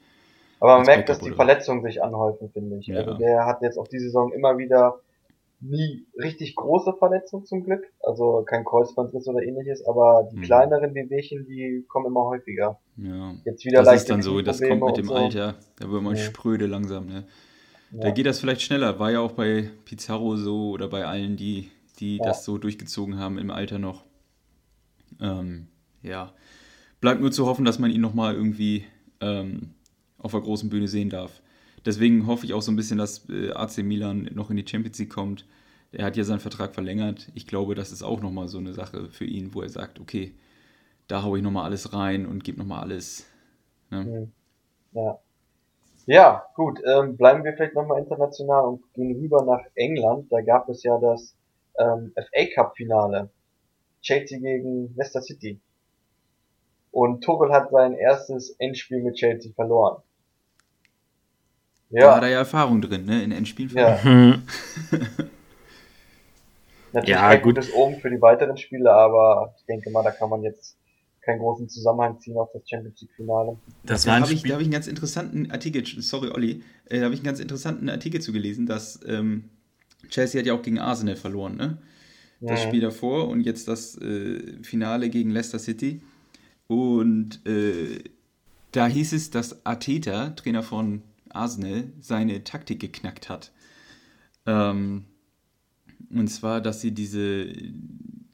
[0.60, 2.86] Aber man merkt, dass die Verletzungen sich anhäufen, finde ich.
[2.86, 2.98] Ja.
[2.98, 5.00] Also der hat jetzt auch die Saison immer wieder
[5.60, 10.42] nie richtig große Verletzungen zum Glück, also kein Kreuzbandriss oder ähnliches, aber die mhm.
[10.42, 12.78] kleineren Wehwehchen, die kommen immer häufiger.
[12.96, 13.34] Ja.
[13.44, 15.14] Jetzt wieder das ist dann so, das kommt mit dem so.
[15.14, 16.22] Alter, da wird man ja.
[16.22, 17.24] spröde langsam, ne?
[17.90, 18.14] Da ja.
[18.14, 22.16] geht das vielleicht schneller, war ja auch bei Pizarro so oder bei allen, die, die
[22.16, 22.24] ja.
[22.24, 24.04] das so durchgezogen haben im Alter noch.
[25.20, 25.68] Ähm,
[26.02, 26.32] ja,
[27.00, 28.84] bleibt nur zu hoffen, dass man ihn nochmal irgendwie
[29.20, 29.74] ähm,
[30.24, 31.42] auf der großen Bühne sehen darf.
[31.84, 34.98] Deswegen hoffe ich auch so ein bisschen, dass äh, AC Milan noch in die Champions
[34.98, 35.46] League kommt.
[35.92, 37.30] Er hat ja seinen Vertrag verlängert.
[37.34, 40.34] Ich glaube, das ist auch nochmal so eine Sache für ihn, wo er sagt, okay,
[41.08, 43.26] da haue ich nochmal alles rein und gebe nochmal alles.
[43.90, 44.04] Ne?
[44.04, 44.32] Mhm.
[44.92, 45.18] Ja.
[46.06, 46.80] Ja, gut.
[46.86, 50.32] Ähm, bleiben wir vielleicht nochmal international und gehen rüber nach England.
[50.32, 51.36] Da gab es ja das
[51.78, 53.30] ähm, FA Cup Finale.
[54.00, 55.60] Chelsea gegen Leicester City.
[56.90, 60.02] Und Tuchel hat sein erstes Endspiel mit Chelsea verloren.
[61.90, 62.06] Ja.
[62.06, 63.22] Da hat er ja Erfahrung drin, ne?
[63.22, 63.74] In Endspielen.
[63.74, 63.98] Ja.
[64.02, 64.42] Mhm.
[66.92, 67.56] Natürlich ja, kein gut.
[67.56, 70.76] gutes Omen für die weiteren Spiele, aber ich denke mal, da kann man jetzt
[71.22, 73.56] keinen großen Zusammenhang ziehen auf das Champions League Finale.
[73.82, 77.06] Das war da habe ich, hab ich einen ganz interessanten Artikel, sorry Olli, äh, da
[77.06, 79.50] habe ich einen ganz interessanten Artikel zu gelesen, dass ähm,
[80.08, 81.78] Chelsea hat ja auch gegen Arsenal verloren, ne?
[82.40, 86.02] das Spiel davor und jetzt das äh, Finale gegen Leicester City.
[86.66, 88.02] Und äh,
[88.72, 91.02] da hieß es, dass Arteta, Trainer von
[91.34, 93.52] Arsenal, seine Taktik geknackt hat.
[94.46, 95.04] Ähm,
[96.10, 97.52] und zwar, dass sie diese,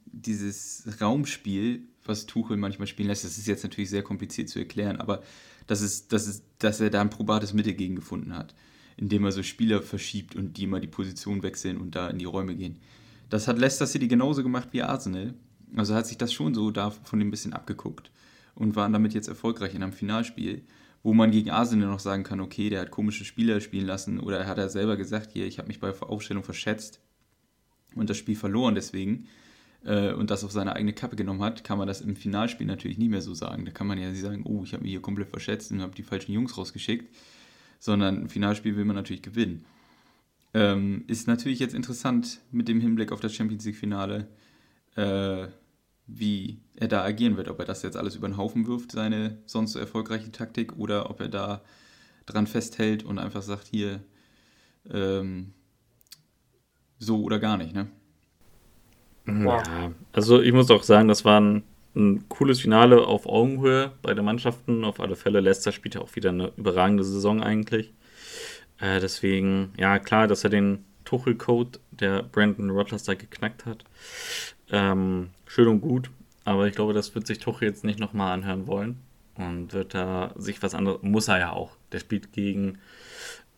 [0.05, 4.97] dieses Raumspiel, was Tuchel manchmal spielen lässt, das ist jetzt natürlich sehr kompliziert zu erklären,
[4.97, 5.23] aber
[5.67, 8.55] das ist, das ist, dass er da ein probates Mittel gegen gefunden hat,
[8.97, 12.25] indem er so Spieler verschiebt und die mal die Position wechseln und da in die
[12.25, 12.79] Räume gehen.
[13.29, 15.35] Das hat Leicester City genauso gemacht wie Arsenal.
[15.77, 18.11] Also hat sich das schon so davon ein bisschen abgeguckt
[18.57, 20.63] und waren damit jetzt erfolgreich in einem Finalspiel,
[21.03, 24.47] wo man gegen Arsenal noch sagen kann, okay, der hat komische Spieler spielen lassen oder
[24.47, 27.01] hat er selber gesagt, hier, ich habe mich bei Aufstellung verschätzt
[27.95, 29.27] und das Spiel verloren deswegen
[29.85, 32.99] äh, und das auf seine eigene Kappe genommen hat, kann man das im Finalspiel natürlich
[32.99, 33.65] nicht mehr so sagen.
[33.65, 35.95] Da kann man ja nicht sagen, oh, ich habe mich hier komplett verschätzt und habe
[35.95, 37.15] die falschen Jungs rausgeschickt,
[37.79, 39.65] sondern im Finalspiel will man natürlich gewinnen.
[40.53, 44.27] Ähm, ist natürlich jetzt interessant mit dem Hinblick auf das Champions League-Finale,
[44.97, 45.47] äh,
[46.13, 47.49] wie er da agieren wird.
[47.49, 51.11] Ob er das jetzt alles über den Haufen wirft, seine sonst so erfolgreiche Taktik, oder
[51.11, 51.63] ob er da
[52.27, 54.01] dran festhält und einfach sagt, hier
[54.91, 55.53] ähm,
[56.99, 57.89] so oder gar nicht, ne?
[59.27, 61.63] Ja, also ich muss auch sagen, das war ein,
[61.95, 64.85] ein cooles Finale auf Augenhöhe bei den Mannschaften.
[64.85, 67.93] Auf alle Fälle, Leicester spielt ja auch wieder eine überragende Saison eigentlich.
[68.81, 73.85] Äh, deswegen, ja, klar, dass er den Tuchel-Code, der Brandon Rogers da geknackt hat.
[74.71, 76.11] Ähm, schön und gut,
[76.45, 79.01] aber ich glaube, das wird sich Tuchel jetzt nicht nochmal anhören wollen.
[79.37, 81.71] Und wird da sich was anderes, muss er ja auch.
[81.93, 82.79] Der spielt gegen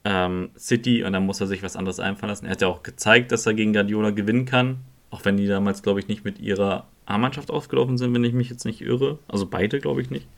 [0.04, 2.46] ähm, City und dann muss er sich was anderes einfallen lassen.
[2.46, 4.78] Er hat ja auch gezeigt, dass er gegen Guardiola gewinnen kann.
[5.10, 8.48] Auch wenn die damals, glaube ich, nicht mit ihrer A-Mannschaft aufgelaufen sind, wenn ich mich
[8.48, 9.18] jetzt nicht irre.
[9.28, 10.28] Also beide, glaube ich, nicht.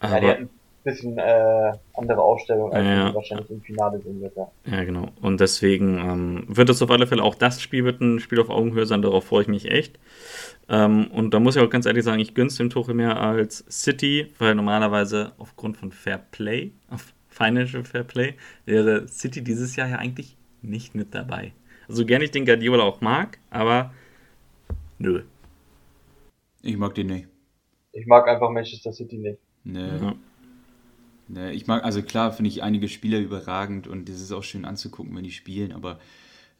[0.00, 0.48] Aber, ja, ein
[0.84, 4.36] bisschen äh, andere Aufstellung, als ja, wahrscheinlich im Finale sehen wird.
[4.36, 4.48] Ja.
[4.64, 5.08] ja, genau.
[5.20, 8.48] Und deswegen ähm, wird es auf alle Fälle auch das Spiel wird ein Spiel auf
[8.48, 9.02] Augenhöhe sein.
[9.02, 9.98] Darauf freue ich mich echt.
[10.68, 13.64] Ähm, und da muss ich auch ganz ehrlich sagen, ich gönn's dem Tuchel mehr als
[13.70, 19.88] City, weil normalerweise aufgrund von Fair Play, auf Financial Fair Play, wäre City dieses Jahr
[19.88, 21.52] ja eigentlich nicht mit dabei.
[21.88, 23.94] So gern ich den Guardiola auch mag, aber
[24.98, 25.22] nö.
[26.62, 27.28] Ich mag den nicht.
[27.92, 29.38] Ich mag einfach Manchester City nicht.
[29.62, 29.80] Nee.
[29.80, 30.14] Ja.
[31.28, 34.64] nee ich mag, also klar finde ich einige Spieler überragend und es ist auch schön
[34.64, 36.00] anzugucken, wenn die spielen, aber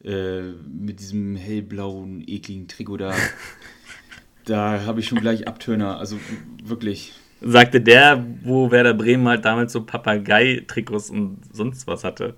[0.03, 3.13] äh, mit diesem hellblauen, ekligen Trikot da,
[4.49, 5.99] da habe ich schon gleich Abtöner.
[5.99, 6.17] Also
[6.63, 7.13] wirklich.
[7.41, 12.35] Sagte der, wo Werder Bremen halt damals so Papagei-Trikots und sonst was hatte.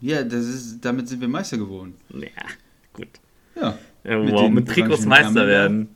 [0.00, 1.94] Ja, das ist, damit sind wir Meister geworden.
[2.10, 2.28] Ja,
[2.92, 3.08] gut.
[3.54, 3.78] Ja.
[4.04, 5.88] ja mit wow, mit Trikots Meister werden.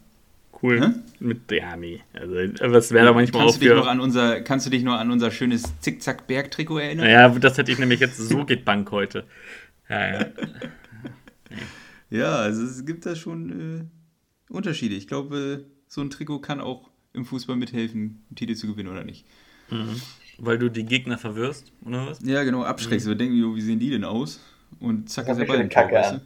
[0.62, 0.80] Cool.
[0.80, 0.92] Hä?
[1.18, 2.00] Mit, ja, nee.
[2.12, 2.34] Also,
[2.74, 4.98] was wäre da manchmal kannst auch du dich noch an unser, Kannst du dich noch
[4.98, 7.08] an unser schönes Zickzack-Berg-Trikot erinnern?
[7.08, 9.24] Ja, das hätte ich nämlich jetzt, so geht Bank heute.
[9.88, 10.26] Ja, ja.
[12.10, 13.95] ja, also es gibt da schon äh,
[14.48, 14.94] Unterschiede.
[14.94, 19.04] Ich glaube, so ein Trikot kann auch im Fußball mithelfen, einen Titel zu gewinnen oder
[19.04, 19.24] nicht.
[19.70, 20.00] Mhm.
[20.38, 22.20] Weil du die Gegner verwirrst, oder was?
[22.22, 23.06] Ja, genau, abschreckst.
[23.06, 23.10] Mhm.
[23.10, 24.40] Wir denken, wie sehen die denn aus?
[24.80, 26.20] Und zack, ist der Ball im Tor, weißt du?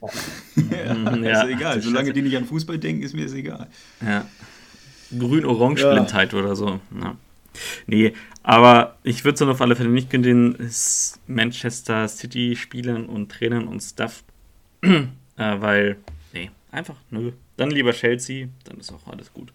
[0.70, 1.82] ja, ja, ist egal.
[1.82, 3.66] Solange die nicht an Fußball denken, ist mir das egal.
[4.00, 4.26] Ja.
[5.18, 6.38] Grün-Orange-Blindheit ja.
[6.38, 6.80] oder so.
[7.00, 7.16] Ja.
[7.86, 8.12] Nee,
[8.44, 10.56] aber ich würde es auf alle Fälle nicht den
[11.26, 14.22] Manchester City-Spielern und Trainern und Stuff,
[14.82, 15.00] äh,
[15.36, 15.96] weil,
[16.32, 17.32] nee, einfach nö.
[17.58, 19.52] Dann lieber Chelsea, dann ist auch alles gut.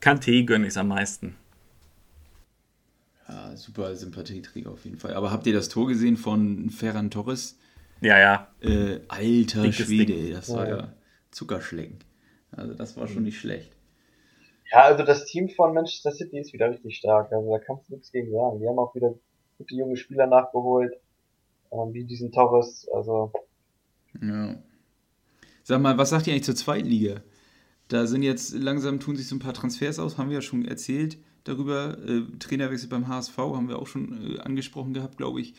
[0.00, 1.34] Kante gönne ich es am meisten.
[3.26, 5.14] Ja, super Sympathieträger auf jeden Fall.
[5.14, 7.58] Aber habt ihr das Tor gesehen von Ferran Torres?
[8.02, 8.48] Ja, ja.
[8.60, 10.32] Äh, alter Dickes Schwede, Ding.
[10.34, 10.92] das war ja
[11.30, 11.98] Zuckerschlecken.
[12.52, 13.72] Also das war schon nicht schlecht.
[14.70, 17.32] Ja, also das Team von Manchester City ist wieder richtig stark.
[17.32, 18.60] Also da kannst du nichts gegen sagen.
[18.60, 19.14] Die haben auch wieder
[19.56, 20.92] gute junge Spieler nachgeholt.
[21.72, 22.86] Ähm, wie diesen Torres.
[22.92, 23.32] Also.
[24.20, 24.56] Ja.
[25.68, 27.22] Sag mal, was sagt ihr eigentlich zur zweiten Liga?
[27.88, 30.64] Da sind jetzt langsam tun sich so ein paar Transfers aus, haben wir ja schon
[30.64, 31.98] erzählt darüber.
[32.06, 35.54] Äh, Trainerwechsel beim HSV haben wir auch schon äh, angesprochen gehabt, glaube ich.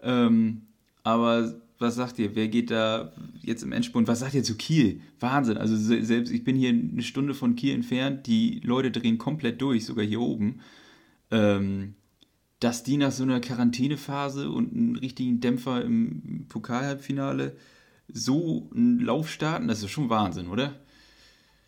[0.00, 0.62] Ähm,
[1.02, 2.34] aber was sagt ihr?
[2.34, 4.08] Wer geht da jetzt im Endspurt?
[4.08, 5.02] Was sagt ihr zu Kiel?
[5.20, 5.58] Wahnsinn.
[5.58, 8.26] Also selbst ich bin hier eine Stunde von Kiel entfernt.
[8.26, 10.60] Die Leute drehen komplett durch, sogar hier oben.
[11.30, 11.92] Ähm,
[12.58, 17.54] dass die nach so einer Quarantänephase und einem richtigen Dämpfer im Pokalhalbfinale
[18.12, 20.74] so einen Lauf starten, das ist schon Wahnsinn, oder?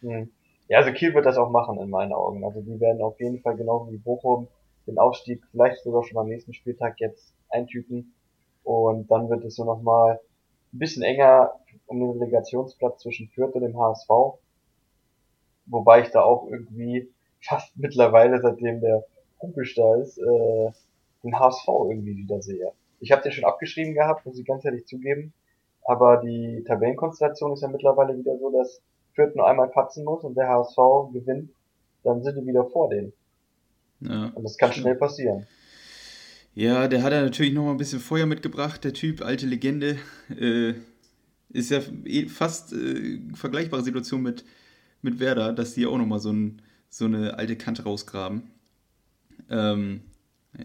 [0.01, 0.31] Mhm.
[0.69, 2.45] Ja, also Kiel wird das auch machen in meinen Augen.
[2.45, 4.49] Also die werden auf jeden Fall genauso wie Bochum
[4.87, 8.15] den Aufstieg vielleicht sogar schon am nächsten Spieltag jetzt eintüten.
[8.63, 10.21] Und dann wird es so nochmal
[10.73, 11.53] ein bisschen enger
[11.87, 14.09] um den Relegationsplatz zwischen Fürth und dem HSV.
[15.67, 17.11] Wobei ich da auch irgendwie
[17.43, 19.05] fast mittlerweile, seitdem der
[19.39, 20.71] Kupisch da ist, äh,
[21.23, 22.73] den HSV irgendwie wieder sehe.
[23.01, 25.35] Ich habe den schon abgeschrieben gehabt, muss ich ganz ehrlich zugeben.
[25.85, 28.81] Aber die Tabellenkonstellation ist ja mittlerweile wieder so, dass
[29.15, 30.77] Fürth nur einmal patzen muss und der HSV
[31.13, 31.51] gewinnt,
[32.03, 33.13] dann sind die wieder vor denen.
[34.01, 34.85] Ja, und das kann stimmt.
[34.85, 35.47] schnell passieren.
[36.55, 39.97] Ja, der hat ja natürlich noch mal ein bisschen Feuer mitgebracht, der Typ, alte Legende.
[40.31, 40.75] Äh,
[41.51, 44.45] ist ja eh fast äh, vergleichbare Situation mit,
[45.03, 48.51] mit Werder, dass die auch noch mal so, ein, so eine alte Kante rausgraben.
[49.51, 50.03] Ähm,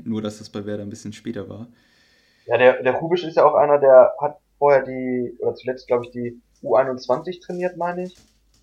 [0.03, 1.67] nur, dass das bei Werder ein bisschen später war.
[2.45, 6.05] Ja, der, der Rubisch ist ja auch einer, der hat vorher die, oder zuletzt glaube
[6.05, 8.16] ich die U21 trainiert, meine ich,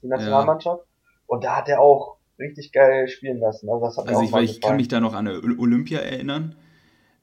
[0.02, 0.84] die Nationalmannschaft.
[0.84, 1.12] Ja.
[1.26, 3.68] Und da hat er auch richtig geil spielen lassen.
[3.68, 5.26] Also, das hat also ich, ich kann mich da noch an
[5.58, 6.54] Olympia erinnern,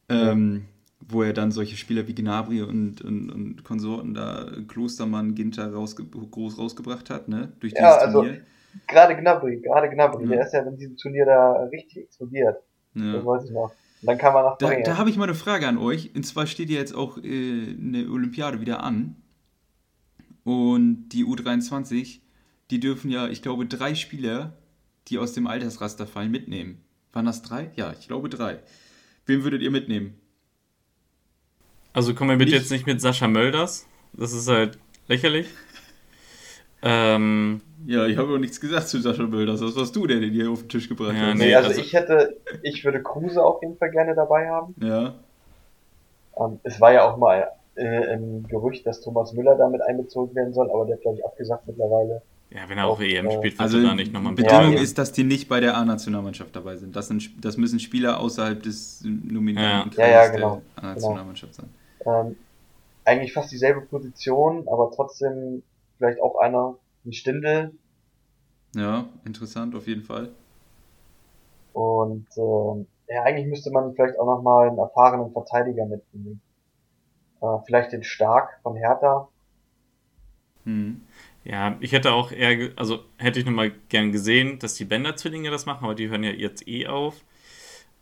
[0.09, 0.65] ähm,
[0.99, 6.03] wo er dann solche Spieler wie Gnabry und, und, und Konsorten da, Klostermann, Ginter rausge
[6.05, 7.53] groß rausgebracht hat, ne?
[7.59, 8.41] Durch dieses ja, also, Turnier.
[8.87, 10.29] Gerade Gnabry, gerade Gnabry, ja.
[10.29, 12.57] der ist ja in diesem Turnier da richtig explodiert.
[12.95, 13.13] Ja.
[13.13, 13.71] Das weiß ich noch.
[14.03, 16.13] Und dann kann man nach Da, da habe ich mal eine Frage an euch.
[16.13, 17.21] Und zwar steht ja jetzt auch äh,
[17.79, 19.15] eine Olympiade wieder an.
[20.43, 22.19] Und die U23,
[22.69, 24.57] die dürfen ja, ich glaube, drei Spieler,
[25.07, 26.83] die aus dem Altersraster fallen, mitnehmen.
[27.13, 27.71] Waren das drei?
[27.77, 28.59] Ja, ich glaube drei.
[29.25, 30.15] Wen würdet ihr mitnehmen?
[31.93, 33.87] Also kommen wir bitte jetzt nicht mit Sascha Mölders.
[34.11, 35.47] Das ist halt lächerlich.
[36.85, 39.59] Ähm, ja, ich habe auch nichts gesagt zu Sascha Mölders.
[39.59, 41.35] Das warst du, der den hier auf den Tisch gebracht ja, hat.
[41.35, 44.75] Nee, also, also, ich hätte, ich würde Kruse auf jeden Fall gerne dabei haben.
[44.81, 45.13] Ja.
[46.37, 50.53] Ähm, es war ja auch mal äh, ein Gerücht, dass Thomas Müller damit einbezogen werden
[50.53, 52.21] soll, aber der hat, glaube ich, abgesagt mittlerweile.
[52.49, 54.99] Ja, wenn er auch, auch EM äh, spielt, also da nicht nochmal Bedingung ja, ist,
[54.99, 56.95] dass die nicht bei der A-Nationalmannschaft dabei sind.
[56.95, 57.43] Das, sind.
[57.43, 60.05] das müssen Spieler außerhalb des nominierten ja.
[60.05, 60.61] ja, ja, genau.
[60.77, 61.67] der A-Nationalmannschaft genau.
[62.05, 62.27] sein.
[62.27, 62.35] Ähm,
[63.05, 65.63] eigentlich fast dieselbe Position, aber trotzdem
[65.97, 66.75] vielleicht auch einer,
[67.05, 67.71] ein Stindel.
[68.75, 70.29] Ja, interessant auf jeden Fall.
[71.73, 76.41] Und äh, ja, eigentlich müsste man vielleicht auch nochmal einen erfahrenen Verteidiger mitnehmen.
[77.41, 79.27] Äh, vielleicht den Stark von Hertha.
[80.65, 81.01] Hm.
[81.43, 85.65] Ja, ich hätte auch eher, also hätte ich nochmal gern gesehen, dass die Bender-Zwillinge das
[85.65, 87.21] machen, aber die hören ja jetzt eh auf.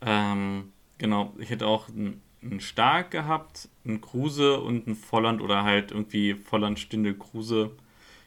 [0.01, 5.63] Ähm, genau, ich hätte auch einen, einen Stark gehabt, einen Kruse und einen Volland oder
[5.63, 7.71] halt irgendwie Volland, Stindel, Kruse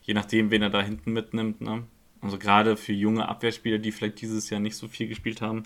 [0.05, 1.61] je nachdem, wen er da hinten mitnimmt.
[1.61, 1.83] Ne?
[2.21, 5.65] Also gerade für junge Abwehrspieler, die vielleicht dieses Jahr nicht so viel gespielt haben,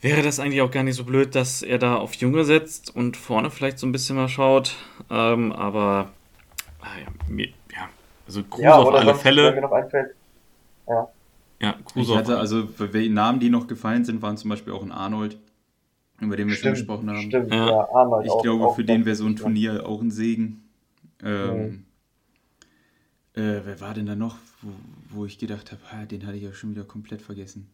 [0.00, 3.16] wäre das eigentlich auch gar nicht so blöd, dass er da auf Junge setzt und
[3.16, 4.76] vorne vielleicht so ein bisschen mal schaut.
[5.10, 6.10] Ähm, aber
[6.80, 7.88] ah, ja, mir, ja,
[8.26, 9.60] also Kruse ja, auf alle Fälle.
[10.88, 11.08] Ja.
[11.60, 12.12] Ja, Kruse.
[12.12, 14.92] Ich hatte also, für welche Namen, die noch gefallen sind, waren zum Beispiel auch ein
[14.92, 15.36] Arnold,
[16.20, 17.22] über den wir stimmt, schon gesprochen haben.
[17.22, 18.26] Stimmt, ja, ja Arnold.
[18.26, 20.62] Ich auch, glaube, auch für den wäre so ein Turnier auch ein Segen.
[21.24, 21.84] Ähm, mhm.
[23.38, 24.70] Äh, wer war denn da noch, wo,
[25.10, 27.70] wo ich gedacht habe, den hatte ich ja schon wieder komplett vergessen.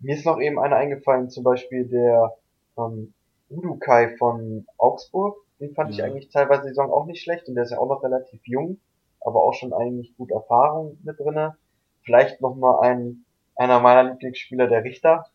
[0.00, 2.36] Mir ist noch eben einer eingefallen, zum Beispiel der
[2.76, 3.14] ähm,
[3.48, 5.36] Udukai von Augsburg.
[5.60, 5.96] Den fand ja.
[5.96, 8.40] ich eigentlich teilweise die Saison auch nicht schlecht und der ist ja auch noch relativ
[8.44, 8.80] jung,
[9.20, 11.56] aber auch schon eigentlich gut Erfahrung mit drinne.
[12.02, 13.24] Vielleicht noch mal ein
[13.56, 15.26] einer meiner Lieblingsspieler, der Richter,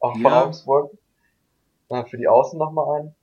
[0.00, 0.44] auch von ja.
[0.44, 0.92] Augsburg.
[1.88, 3.14] Äh, für die Außen noch mal ein.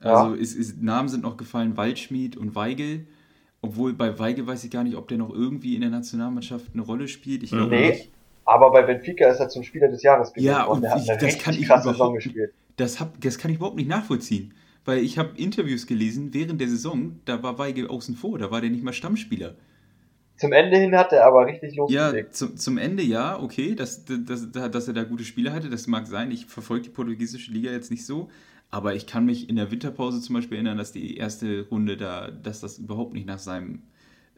[0.00, 0.40] Also ja.
[0.40, 3.06] ist, ist, Namen sind noch gefallen, Waldschmied und Weigel.
[3.62, 6.82] Obwohl bei Weige weiß ich gar nicht, ob der noch irgendwie in der Nationalmannschaft eine
[6.82, 7.42] Rolle spielt.
[7.42, 8.10] Ich glaube nee, nicht.
[8.46, 10.46] Aber bei Benfica ist er zum Spieler des Jahres gewesen.
[10.46, 12.52] Ja, und ich, das kann ich überhaupt, gespielt.
[12.76, 14.54] Das, hab, das kann ich überhaupt nicht nachvollziehen.
[14.84, 18.62] Weil ich habe Interviews gelesen während der Saison, da war Weige außen vor, da war
[18.62, 19.54] der nicht mal Stammspieler.
[20.36, 22.14] Zum Ende hin hat er aber richtig losgelegt.
[22.14, 25.86] Ja, zum, zum Ende ja, okay, dass, dass, dass er da gute Spiele hatte, das
[25.86, 26.30] mag sein.
[26.30, 28.30] Ich verfolge die portugiesische Liga jetzt nicht so.
[28.70, 32.30] Aber ich kann mich in der Winterpause zum Beispiel erinnern, dass die erste Runde da,
[32.30, 33.82] dass das überhaupt nicht nach seinem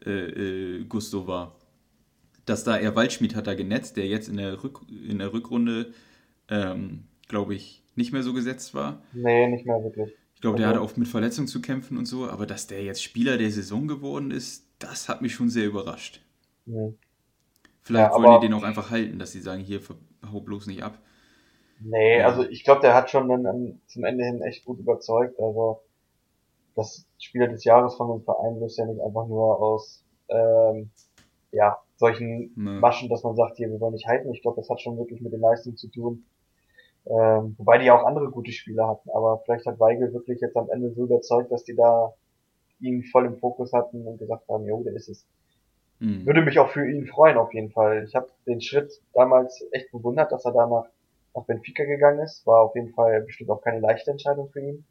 [0.05, 1.55] äh, äh, Gusto war.
[2.45, 5.93] Dass da er Waldschmied hat da genetzt, der jetzt in der, Rück, in der Rückrunde,
[6.49, 9.03] ähm, glaube ich, nicht mehr so gesetzt war.
[9.13, 10.11] Nee, nicht mehr wirklich.
[10.35, 12.83] Ich glaube, der also hatte oft mit Verletzungen zu kämpfen und so, aber dass der
[12.83, 16.21] jetzt Spieler der Saison geworden ist, das hat mich schon sehr überrascht.
[16.65, 16.95] Mhm.
[17.81, 19.79] Vielleicht ja, wollen die den auch einfach halten, dass sie sagen, hier,
[20.31, 21.01] hau bloß nicht ab.
[21.79, 25.39] Nee, also ich glaube, der hat schon dann, zum Ende hin echt gut überzeugt.
[25.39, 25.81] Also
[26.75, 30.89] das Spieler des Jahres von dem Verein löst ja nicht einfach nur aus ähm,
[31.51, 32.79] ja, solchen nee.
[32.79, 34.33] Maschen, dass man sagt, hier, wir wollen nicht halten.
[34.33, 36.25] Ich glaube, das hat schon wirklich mit den Leistungen zu tun.
[37.05, 39.09] Ähm, wobei die ja auch andere gute Spieler hatten.
[39.11, 42.13] Aber vielleicht hat Weigel wirklich jetzt am Ende so überzeugt, dass die da
[42.79, 45.25] ihn voll im Fokus hatten und gesagt haben, jo, der ist es.
[45.99, 46.25] Mhm.
[46.25, 48.03] Würde mich auch für ihn freuen, auf jeden Fall.
[48.07, 50.89] Ich habe den Schritt damals echt bewundert, dass er danach nach
[51.41, 52.45] Benfica gegangen ist.
[52.45, 54.85] War auf jeden Fall bestimmt auch keine leichte Entscheidung für ihn.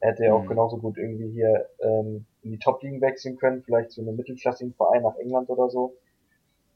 [0.00, 0.48] Er hätte ja auch mhm.
[0.48, 5.02] genauso gut irgendwie hier ähm, in die Top-Ligen wechseln können, vielleicht zu einem mittelklassigen Verein
[5.02, 5.94] nach England oder so.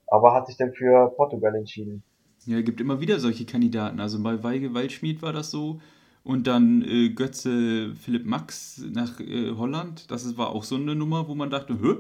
[0.06, 2.02] Aber hat sich dann für Portugal entschieden.
[2.46, 4.00] Ja, es gibt immer wieder solche Kandidaten.
[4.00, 5.80] Also bei Weige Waldschmied war das so.
[6.24, 10.10] Und dann äh, Götze Philipp Max nach äh, Holland.
[10.10, 11.98] Das war auch so eine Nummer, wo man dachte, Hö?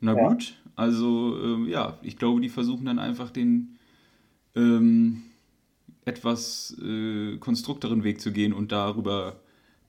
[0.00, 0.28] na Ja.
[0.28, 0.56] gut.
[0.76, 3.78] Also ähm, ja, ich glaube, die versuchen dann einfach den
[4.56, 5.22] ähm,
[6.04, 9.40] etwas äh, konstrukteren Weg zu gehen und darüber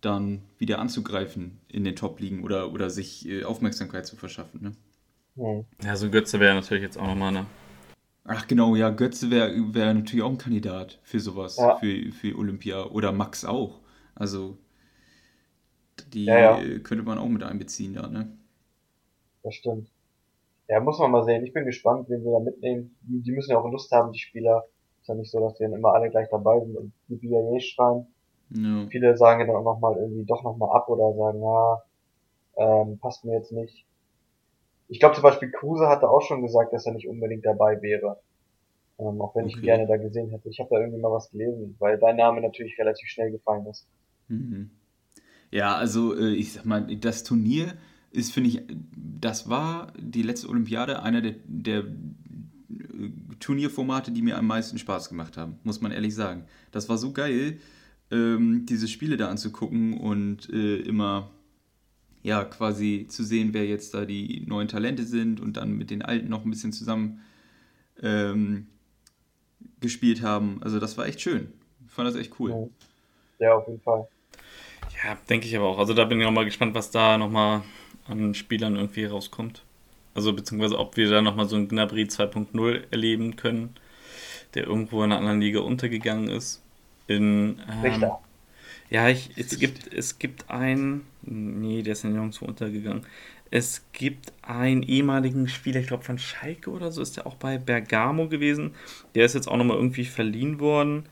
[0.01, 4.61] dann wieder anzugreifen in den Top-Ligen oder, oder sich äh, Aufmerksamkeit zu verschaffen.
[4.61, 4.71] Ne?
[5.35, 5.65] Hm.
[5.83, 7.45] Ja, so Götze wäre natürlich jetzt auch nochmal eine.
[8.23, 11.77] Ach genau, ja, Götze wäre wär natürlich auch ein Kandidat für sowas, Ja.
[11.77, 12.85] für, für Olympia.
[12.85, 13.79] Oder Max auch.
[14.15, 14.57] Also
[16.13, 16.61] die Ja, ja.
[16.61, 18.31] äh, könnte man auch mit einbeziehen da, ne?
[19.43, 19.89] Das stimmt.
[20.67, 21.45] Ja, muss man mal sehen.
[21.45, 22.95] Ich bin gespannt, wen wir da mitnehmen.
[23.01, 24.63] Die, die müssen ja auch Lust haben, die Spieler.
[25.01, 27.59] Ist ja nicht so, dass die dann immer alle gleich dabei sind und die BIA
[27.59, 28.07] schreien.
[28.51, 28.87] Ja.
[28.89, 31.83] Viele sagen ja dann auch nochmal irgendwie doch nochmal ab oder sagen, ja,
[32.57, 33.85] ähm, passt mir jetzt nicht.
[34.87, 38.21] Ich glaube zum Beispiel Kruse hatte auch schon gesagt, dass er nicht unbedingt dabei wäre.
[38.99, 39.65] Ähm, auch wenn ich ihn Okay.
[39.65, 40.49] gerne da gesehen hätte.
[40.49, 43.87] Ich habe da irgendwie mal was gelesen, weil dein Name natürlich relativ schnell gefallen ist.
[44.27, 44.71] Mhm.
[45.51, 47.73] Ja, also äh, ich sag mal, das Turnier
[48.11, 48.63] ist, finde ich,
[48.95, 51.85] das war die letzte Olympiade einer der, der
[53.41, 56.45] Turnierformate, die mir am meisten Spaß gemacht haben, muss man ehrlich sagen.
[56.71, 57.59] Das war so geil,
[58.11, 61.29] ähm, diese Spiele da anzugucken und äh, immer
[62.23, 66.01] ja quasi zu sehen, wer jetzt da die neuen Talente sind und dann mit den
[66.01, 67.21] Alten noch ein bisschen zusammen
[68.01, 68.67] ähm,
[69.79, 70.61] gespielt haben.
[70.61, 71.51] Also das war echt schön.
[71.85, 72.53] Ich fand das echt cool.
[72.53, 72.69] Mhm.
[73.39, 74.07] Ja, auf jeden Fall.
[75.03, 75.79] Ja, denke ich aber auch.
[75.79, 77.63] Also da bin ich auch mal gespannt, was da nochmal
[78.07, 79.63] an Spielern irgendwie rauskommt.
[80.13, 83.75] Also beziehungsweise ob wir da nochmal so einen Gnabry 2.0 erleben können,
[84.53, 86.61] der irgendwo in einer anderen Liga untergegangen ist.
[87.07, 88.19] In, ähm, Richter.
[88.89, 93.05] Ja, ich, es gibt, es gibt einen, nee, der ist ja nirgendwo untergegangen.
[93.49, 97.57] Es gibt einen ehemaligen Spieler, ich glaube von Schalke oder so, ist der auch bei
[97.57, 98.75] Bergamo gewesen.
[99.15, 101.05] Der ist jetzt auch nochmal irgendwie verliehen worden.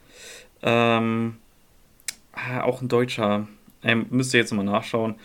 [0.61, 1.37] Ähm,
[2.33, 3.47] ah, auch ein Deutscher.
[3.83, 5.15] Ähm, müsst ihr jetzt nochmal nachschauen.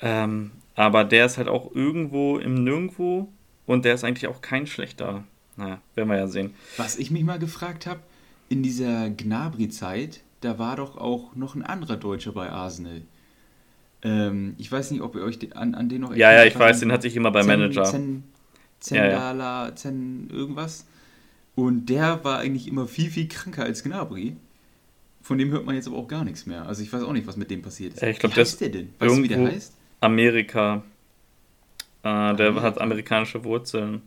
[0.00, 3.28] Ähm, aber der ist halt auch irgendwo im Nirgendwo
[3.66, 5.24] und der ist eigentlich auch kein schlechter.
[5.56, 6.54] Naja, werden wir ja sehen.
[6.76, 8.00] Was ich mich mal gefragt habe,
[8.48, 13.02] in dieser Gnabry-Zeit, da war doch auch noch ein anderer Deutscher bei Arsenal.
[14.02, 16.54] Ähm, ich weiß nicht, ob ihr euch den, an, an den noch Ja, ja, erinnert.
[16.54, 17.84] ich weiß, den hatte ich immer bei Zen- Manager.
[17.84, 18.24] Zen,
[18.90, 19.10] Ja, ja.
[19.10, 20.86] Zendala, Zen irgendwas.
[21.54, 24.36] Und der war eigentlich immer viel, viel kranker als Gnabry.
[25.20, 26.66] Von dem hört man jetzt aber auch gar nichts mehr.
[26.66, 28.00] Also ich weiß auch nicht, was mit dem passiert ist.
[28.00, 28.88] Ja, ich glaub, wie heißt der denn?
[28.98, 29.74] Weißt du, wie der heißt?
[30.00, 30.82] Amerika.
[32.02, 32.62] Äh, der Amerika.
[32.62, 34.02] hat amerikanische Wurzeln.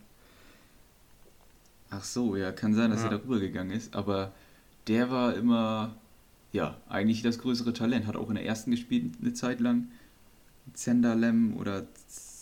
[1.89, 3.09] Ach so, ja, kann sein, dass Ja.
[3.09, 4.31] er darüber gegangen ist, aber
[4.87, 5.93] der war immer,
[6.51, 8.07] ja, eigentlich das größere Talent.
[8.07, 9.89] Hat auch in der ersten gespielt eine Zeit lang.
[10.73, 11.85] Zendalem oder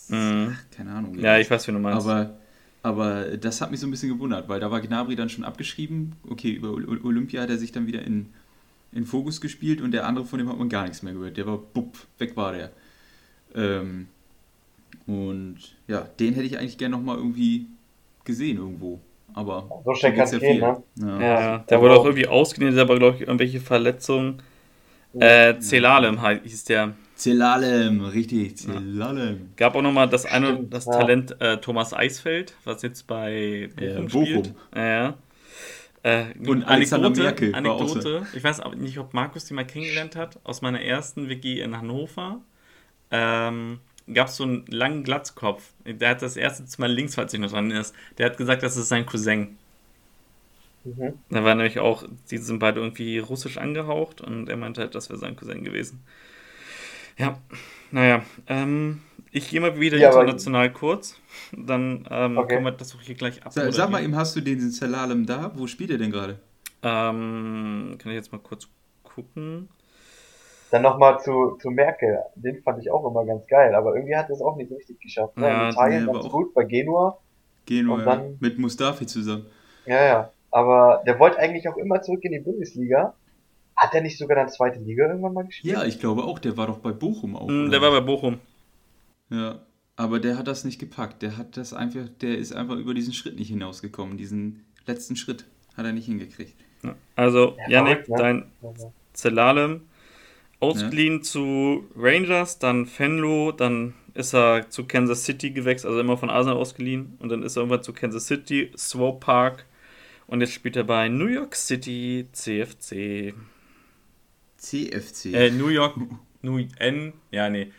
[0.08, 0.54] Mhm.
[0.54, 1.18] ach, keine Ahnung.
[1.18, 2.06] Ja, ich weiß, wie du meinst.
[2.06, 2.34] aber,
[2.82, 6.12] aber das hat mich so ein bisschen gewundert, weil da war Gnabry dann schon abgeschrieben.
[6.28, 8.26] Okay, über Ol- Olympia hat er sich dann wieder in,
[8.92, 11.36] in Fokus gespielt und der andere von dem hat man gar nichts mehr gehört.
[11.36, 12.70] Der war bupp, weg war der.
[13.54, 14.08] Ähm,
[15.06, 15.56] und
[15.88, 17.66] ja, den hätte ich eigentlich gerne nochmal irgendwie
[18.24, 19.00] gesehen irgendwo.
[19.34, 20.60] Aber So schnell geht's kann's gehen, vielen.
[20.60, 20.82] ne?
[20.96, 21.20] Ja.
[21.20, 24.42] ja, ja, der wurde auch irgendwie ausgenäht, aber glaube ich irgendwelche Verletzungen.
[25.18, 26.94] Äh, Celalem hieß der.
[27.14, 29.50] Zelalem, richtig, Zelalem.
[29.56, 30.92] Gab auch nochmal das eine, Stimmt, das ja.
[30.92, 34.42] Talent äh, Thomas Eisfeld, was jetzt bei Bochum Ja, spielt.
[34.42, 34.54] Bochum.
[34.74, 35.14] Ja, ja.
[36.02, 37.94] Äh, Und Alexander Merkel war auch so.
[37.94, 38.26] Anekdote.
[38.34, 40.40] Ich weiß aber nicht, ob Markus die mal kennengelernt hat.
[40.44, 42.40] Aus meiner ersten WG in Hannover
[43.12, 43.78] ähm,
[44.12, 45.62] gab es so einen langen Glatzkopf.
[45.86, 47.94] Der hat das erste Mal links, falls sich noch dran ist.
[48.18, 49.56] Der hat gesagt, das ist sein Cousin.
[50.84, 51.12] Mhm.
[51.30, 55.08] Da war nämlich auch, die sind beide irgendwie russisch angehaucht und er meinte halt, das
[55.10, 56.02] wäre sein Cousin gewesen.
[57.18, 57.38] Ja,
[57.92, 61.20] naja, ähm, ich gehe mal wieder Ja, aber- international kurz.
[61.52, 62.54] Dann ähm, Okay.
[62.54, 63.52] können wir das auch hier gleich ab.
[63.52, 65.52] Sag, sag mal eben, hast du den Zelalem da?
[65.54, 66.40] Wo spielt er denn gerade?
[66.82, 68.66] Ähm, kann ich jetzt mal kurz
[69.04, 69.68] gucken.
[70.72, 72.18] Dann nochmal zu, zu Merkel.
[72.34, 74.74] Den fand ich auch immer ganz geil, aber irgendwie hat er es auch nicht so
[74.76, 75.36] richtig geschafft.
[75.36, 75.46] Ne?
[75.46, 77.18] Ja, In Italien ganz gut, bei Genua.
[77.66, 79.46] Genua, Und dann- mit Mustafi zusammen.
[79.86, 80.32] Ja, ja.
[80.50, 83.14] Aber der wollte eigentlich auch immer zurück in die Bundesliga.
[83.76, 85.74] Hat er nicht sogar dann zweite Liga irgendwann mal gespielt?
[85.74, 87.48] Ja, ich glaube auch, der war doch bei Bochum auch.
[87.48, 87.70] Hm, oder?
[87.70, 88.38] Der war bei Bochum.
[89.30, 89.60] Ja,
[89.96, 91.22] aber der hat das nicht gepackt.
[91.22, 94.16] Der hat das einfach, der ist einfach über diesen Schritt nicht hinausgekommen.
[94.16, 95.44] Diesen letzten Schritt
[95.76, 96.54] hat er nicht hingekriegt.
[96.82, 96.94] Ja.
[97.16, 98.16] Also, Ja, Yannick, verrückt, ne?
[98.18, 99.82] dein Also, Zelalem
[100.62, 106.30] ausgeliehen zu Rangers, dann Fenlo, dann ist er zu Kansas City gewechselt, also immer von
[106.30, 107.16] Arsenal ausgeliehen.
[107.18, 109.66] Und dann ist er irgendwann zu Kansas City, Swope Park.
[110.26, 113.34] Und jetzt spielt er bei New York City CFC.
[114.56, 115.34] CFC.
[115.34, 115.96] Äh, New York,
[116.42, 117.72] New N, ja, nee,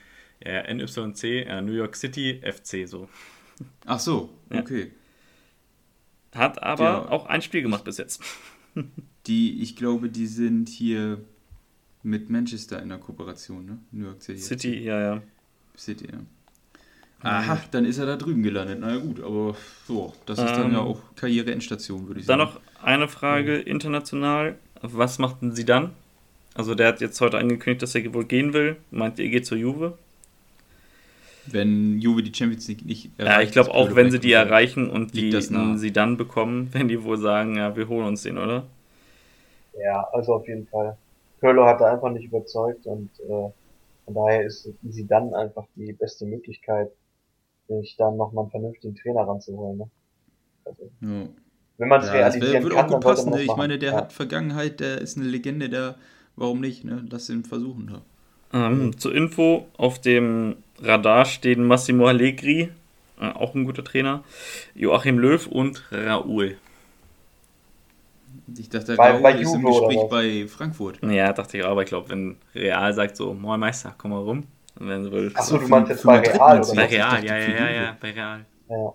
[0.43, 3.07] ja, NYC, ja, New York City FC, so.
[3.85, 4.59] Ach so, Ja.
[4.59, 4.91] okay.
[6.33, 7.09] Hat aber Ja.
[7.09, 8.21] auch ein Spiel gemacht bis jetzt.
[9.27, 11.19] Die, ich glaube, die sind hier
[12.03, 13.77] Mit Manchester in der Kooperation, ne?
[13.91, 14.39] New York City.
[14.39, 15.21] City, ja, ja.
[15.77, 16.19] City, ja.
[17.21, 18.79] Aha, dann ist er da drüben gelandet.
[18.81, 19.55] Na ja, gut, aber
[19.87, 22.51] so, das ist dann Ähm, ja auch Karriere-Endstation, würde ich Dann sagen.
[22.51, 24.55] noch eine Frage international.
[24.81, 25.91] Was machten Sie dann?
[26.53, 28.75] Also der hat jetzt heute angekündigt, dass er wohl gehen will.
[28.91, 29.97] Meint ihr, ihr geht zur Juve?
[31.45, 35.13] Wenn Juve die Champions League nicht Ja, ich glaube auch, wenn sie die erreichen und
[35.13, 35.31] die
[35.77, 38.65] sie dann bekommen, wenn die wohl sagen, ja, wir holen uns den, oder?
[39.79, 40.97] Ja, also auf jeden Fall.
[41.43, 43.49] Pirlo hat da einfach nicht überzeugt und äh,
[44.05, 46.89] von daher ist sie dann einfach die beste Möglichkeit,
[47.67, 49.79] sich dann nochmal einen vernünftigen Trainer ranzuholen.
[49.79, 49.89] Ne?
[50.63, 51.27] Also, Ja.
[51.77, 53.31] wenn man es Ja, das wär, realisieren würde kann, auch gut passen.
[53.31, 53.41] Ne?
[53.41, 53.97] Ich meine, der ja.
[53.97, 55.95] hat Vergangenheit, der ist eine Legende, der,
[56.37, 57.05] warum nicht, ne?
[57.09, 57.85] Lass ihn versuchen.
[57.87, 58.01] Ne?
[58.53, 62.69] Ähm, zur Info, auf dem Radar stehen Massimo Allegri,
[63.19, 64.23] äh, auch ein guter Trainer,
[64.75, 66.55] Joachim Löw und Raoul.
[68.57, 70.99] Ich dachte, Bei- Raoul bei ist im Juve oder Gespräch bei Frankfurt.
[71.03, 74.19] Ja, dachte ich auch, aber ich glaube, wenn Real sagt so, moin Meister, komm mal
[74.21, 74.43] rum,
[74.77, 75.31] dann werden sie wohl...
[75.33, 78.45] Ach so, du meinst jetzt bei Real oder bei Real, ja, ja, ja, bei Real.
[78.69, 78.93] Ja.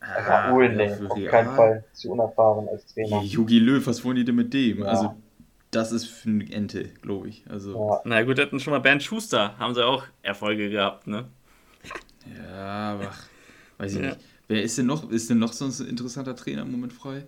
[0.00, 1.30] Ah, Raoul, ja, nee, auf Real.
[1.30, 3.22] keinen Fall zu unerfahren als Trainer.
[3.22, 4.80] Jogi Löw, was wollen die denn mit dem?
[4.80, 4.86] Ja.
[4.86, 5.14] Also,
[5.70, 7.44] das ist für eine Ente, glaube ich.
[7.48, 8.00] Also, Ja.
[8.04, 11.26] Na gut, hatten schon mal Bernd Schuster, haben sie auch Erfolge gehabt, ne?
[12.48, 13.10] ja, aber
[13.78, 14.06] weiß ich Ja.
[14.08, 14.18] nicht.
[14.48, 15.08] Wer ist denn noch?
[15.10, 17.24] Ist denn noch sonst ein interessanter Trainer im Moment frei?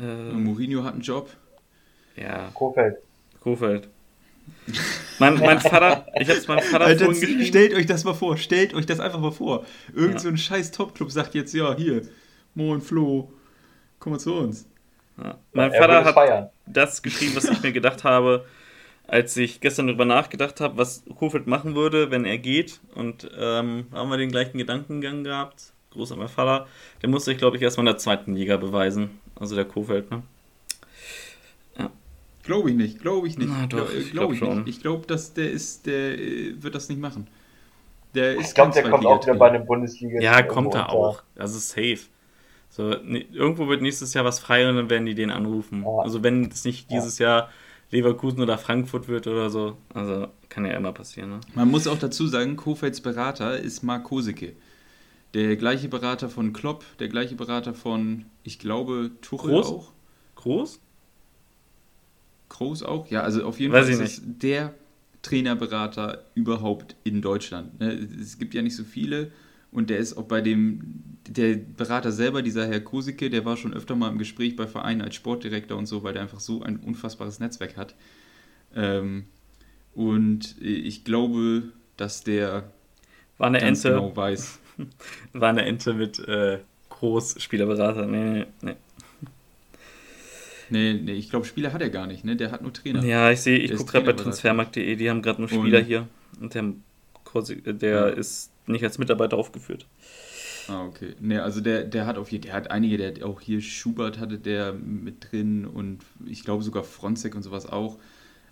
[0.00, 1.30] Ähm, Mourinho hat einen Job.
[2.16, 2.96] ja, Kofeld.
[3.40, 3.88] Kofeld.
[5.18, 7.44] Mein, mein Vater, ich hab's meinem Vater Alter, vorhin geschrieben.
[7.46, 9.64] stellt euch das mal vor, stellt euch das einfach mal vor.
[9.94, 10.18] Irgend Ja.
[10.20, 12.02] so ein scheiß Topclub sagt jetzt, ja, hier,
[12.54, 13.32] Moin Flo,
[13.98, 14.66] komm mal zu uns.
[15.22, 15.38] Ja.
[15.52, 16.50] Mein er Vater hat feiern.
[16.66, 18.44] das geschrieben, was ich mir gedacht habe,
[19.08, 22.80] als ich gestern darüber nachgedacht habe, was Kofeld machen würde, wenn er geht.
[22.94, 25.72] Und ähm, haben wir den gleichen Gedankengang gehabt.
[25.90, 26.66] Groß an mein Vater.
[27.02, 29.10] Der musste sich, glaube ich, erstmal in der zweiten Liga beweisen.
[29.38, 30.22] Also der Kofeld, ne?
[32.46, 33.48] Glaube ich nicht, glaube ich nicht.
[33.50, 34.58] Na doch, ich glaub glaub ich schon.
[34.58, 34.68] nicht.
[34.68, 37.26] Ich glaube, dass der ist, der äh, wird das nicht machen.
[38.14, 40.20] Der ist Ich glaube, der kommt auch wieder bei einem Bundesliga.
[40.20, 41.24] Ja, kommt er auch.
[41.36, 41.98] Also safe.
[42.70, 45.82] So, ne, irgendwo wird nächstes Jahr was frei und dann werden die den anrufen.
[45.82, 46.02] Ja.
[46.04, 46.98] Also wenn es nicht Ja.
[46.98, 47.50] dieses Jahr
[47.90, 49.76] Leverkusen oder Frankfurt wird oder so.
[49.92, 51.40] Also kann ja immer passieren, ne?
[51.56, 54.52] Man muss auch dazu sagen, Kofelds Berater ist Mark Kosicke.
[55.36, 59.66] Der gleiche Berater von Klopp, der gleiche Berater von, ich glaube, Tuchel Groß?
[59.66, 59.92] auch.
[60.36, 60.80] Groß?
[62.48, 63.10] Kroos auch?
[63.10, 64.72] Ja, also auf jeden Weiß Fall ist es der
[65.20, 67.78] Trainerberater überhaupt in Deutschland.
[67.78, 67.92] ne?
[68.18, 69.30] Es gibt ja nicht so viele
[69.70, 73.74] und der ist auch bei dem, der Berater selber, dieser Herr Kosicke, der war schon
[73.74, 76.78] öfter mal im Gespräch bei Vereinen als Sportdirektor und so, weil der einfach so ein
[76.78, 77.94] unfassbares Netzwerk hat.
[78.74, 79.26] Ähm,
[79.94, 81.64] und ich glaube,
[81.98, 82.72] dass der
[83.36, 83.90] War eine Ente.
[83.90, 84.60] genau weiß.
[85.32, 86.58] War eine Ente mit äh,
[86.90, 88.06] Groß Spielerberater.
[88.06, 88.74] Nee, nee,
[90.68, 92.34] Nee, nee, ich glaube, Spieler hat er gar nicht, ne?
[92.34, 93.00] Der hat nur Trainer.
[93.00, 93.10] nee.
[93.10, 96.08] Ja, ich sehe, ich gucke gerade bei transfermarkt.de, die haben gerade nur Und- Spieler hier.
[96.40, 98.06] Und der, äh, der Ja.
[98.08, 99.86] ist nicht als Mitarbeiter aufgeführt.
[100.66, 101.14] Ah, okay.
[101.20, 104.18] Ne, also der, der hat auf jeden der hat einige, der hat auch hier Schubert
[104.18, 107.96] hatte der mit drin und ich glaube sogar Fronzek und sowas auch.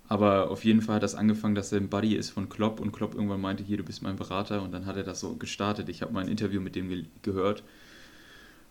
[0.08, 2.92] Aber auf jeden Fall hat das angefangen, dass er ein Buddy ist von Klopp und
[2.92, 5.88] Klopp irgendwann meinte, hier, du bist mein Berater und dann hat er das so gestartet.
[5.88, 7.62] Ich habe mal ein Interview mit dem ge gehört.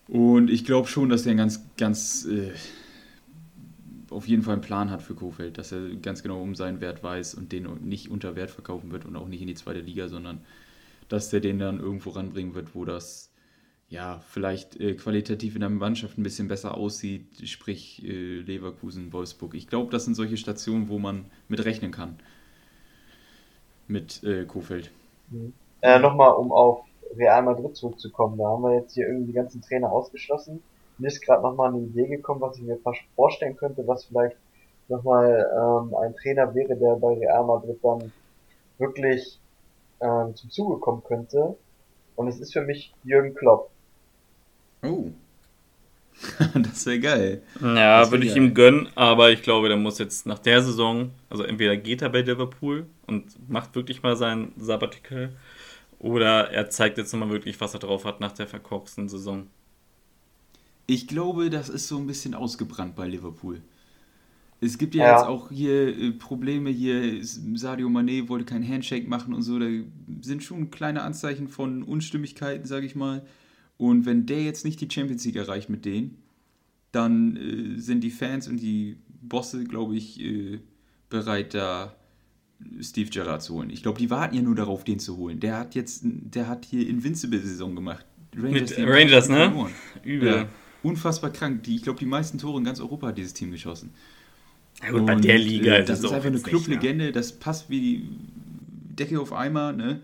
[0.08, 2.52] Und ich glaube schon, dass der einen ganz, ganz äh,
[4.10, 7.04] auf jeden Fall einen Plan hat für Kofeld, dass er ganz genau um seinen Wert
[7.04, 10.08] weiß und den nicht unter Wert verkaufen wird und auch nicht in die zweite Liga,
[10.10, 10.42] sondern
[11.10, 13.33] dass der den dann irgendwo ranbringen wird, wo das
[13.94, 19.54] ja vielleicht äh, qualitativ in der Mannschaft ein bisschen besser aussieht, sprich äh, Leverkusen, Wolfsburg.
[19.54, 22.18] Ich glaube, das sind solche Stationen, wo man mit rechnen kann.
[23.88, 24.92] Mit äh, Kofeld.
[25.82, 26.86] Äh, Nochmal, um auf
[27.16, 28.38] Real Madrid zurückzukommen.
[28.38, 30.64] Da haben wir jetzt hier irgendwie die ganzen Trainer ausgeschlossen.
[30.98, 32.80] Mir ist gerade nochmal eine Idee gekommen, was ich mir
[33.16, 34.38] vorstellen könnte, was vielleicht
[34.88, 38.12] nochmal ähm, ein Trainer wäre, der bei Real Madrid dann
[38.80, 39.40] wirklich
[40.02, 41.56] ähm, zum Zuge kommen könnte.
[42.16, 43.70] Und es ist für mich Jürgen Klopp.
[44.84, 45.14] Oh.
[46.54, 47.44] das wäre geil.
[47.60, 48.44] Ja, würde ich geil.
[48.44, 52.10] ihm gönnen, aber ich glaube, der muss jetzt nach der Saison, also entweder geht er
[52.10, 55.36] bei Liverpool und macht wirklich mal sein Sabbatical,
[56.00, 59.48] oder er zeigt jetzt nochmal wirklich, was er drauf hat nach der verkorksten Saison.
[60.88, 63.62] Ich glaube, das ist so ein bisschen ausgebrannt bei Liverpool.
[64.62, 65.12] Es gibt ja, Ja.
[65.12, 69.68] jetzt auch hier äh, Probleme, hier Sadio Mané wollte kein Handshake machen und so, da
[70.22, 73.26] sind schon kleine Anzeichen von Unstimmigkeiten, sage ich mal.
[73.78, 76.18] Und wenn der jetzt nicht die Champions League erreicht mit denen,
[76.92, 80.60] dann äh, sind die Fans und die Bosse, glaube ich, äh,
[81.10, 81.96] bereit, da
[82.82, 83.70] Steve Gerrard zu holen.
[83.70, 85.40] Ich glaube, die warten ja nur darauf, den zu holen.
[85.40, 88.06] Der hat jetzt, der hat hier Invincible-Saison gemacht.
[88.36, 89.50] Mit die Rangers, ne?
[89.50, 89.72] verloren.
[90.04, 90.28] Übel.
[90.28, 90.48] Ja,
[90.82, 91.64] unfassbar krank.
[91.64, 93.92] Die, ich glaube, die meisten Tore in ganz Europa hat dieses Team geschossen.
[94.82, 97.70] Ja gut, bei der Liga äh, ist das ist auch einfach eine Clublegende, das passt
[97.70, 98.10] wie
[98.90, 100.02] Decke auf Eimer, ne?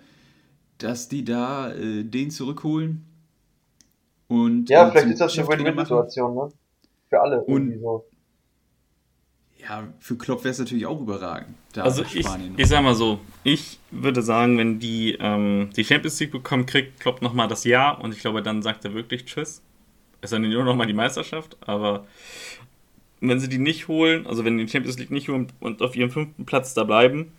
[0.78, 3.04] Dass die da äh, den zurückholen.
[4.30, 5.48] Und, Ja, äh, vielleicht ist das eine.
[5.50, 6.50] Win-Win-Situation, ne?
[7.10, 8.06] Für alle Und- irgendwie so.
[9.58, 11.56] Ja, für Klopp wäre es natürlich auch überragend.
[11.74, 12.54] Da Also ich, Spanien.
[12.56, 17.00] ich sag mal so, ich würde sagen, wenn die ähm, die Champions League bekommen, kriegt
[17.02, 19.62] Klopp nochmal das Jahr und ich glaube, dann sagt er wirklich Tschüss.
[20.22, 22.06] Es sei denn nur nochmal die Meisterschaft, aber
[23.20, 26.10] wenn sie die nicht holen, also wenn die Champions League nicht holen und auf ihrem
[26.12, 27.34] fünften Platz da bleiben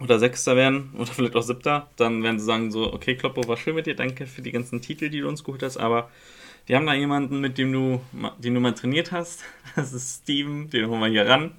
[0.00, 3.56] oder Sechster werden oder vielleicht auch Siebter, dann werden sie sagen so, okay Kloppo, war
[3.56, 6.10] schön mit dir, danke für die ganzen Titel, die du uns geholt hast, aber
[6.68, 8.00] die haben da jemanden, mit dem du,
[8.38, 9.44] den du mal trainiert hast,
[9.76, 11.52] das ist Steven, den holen wir hier ran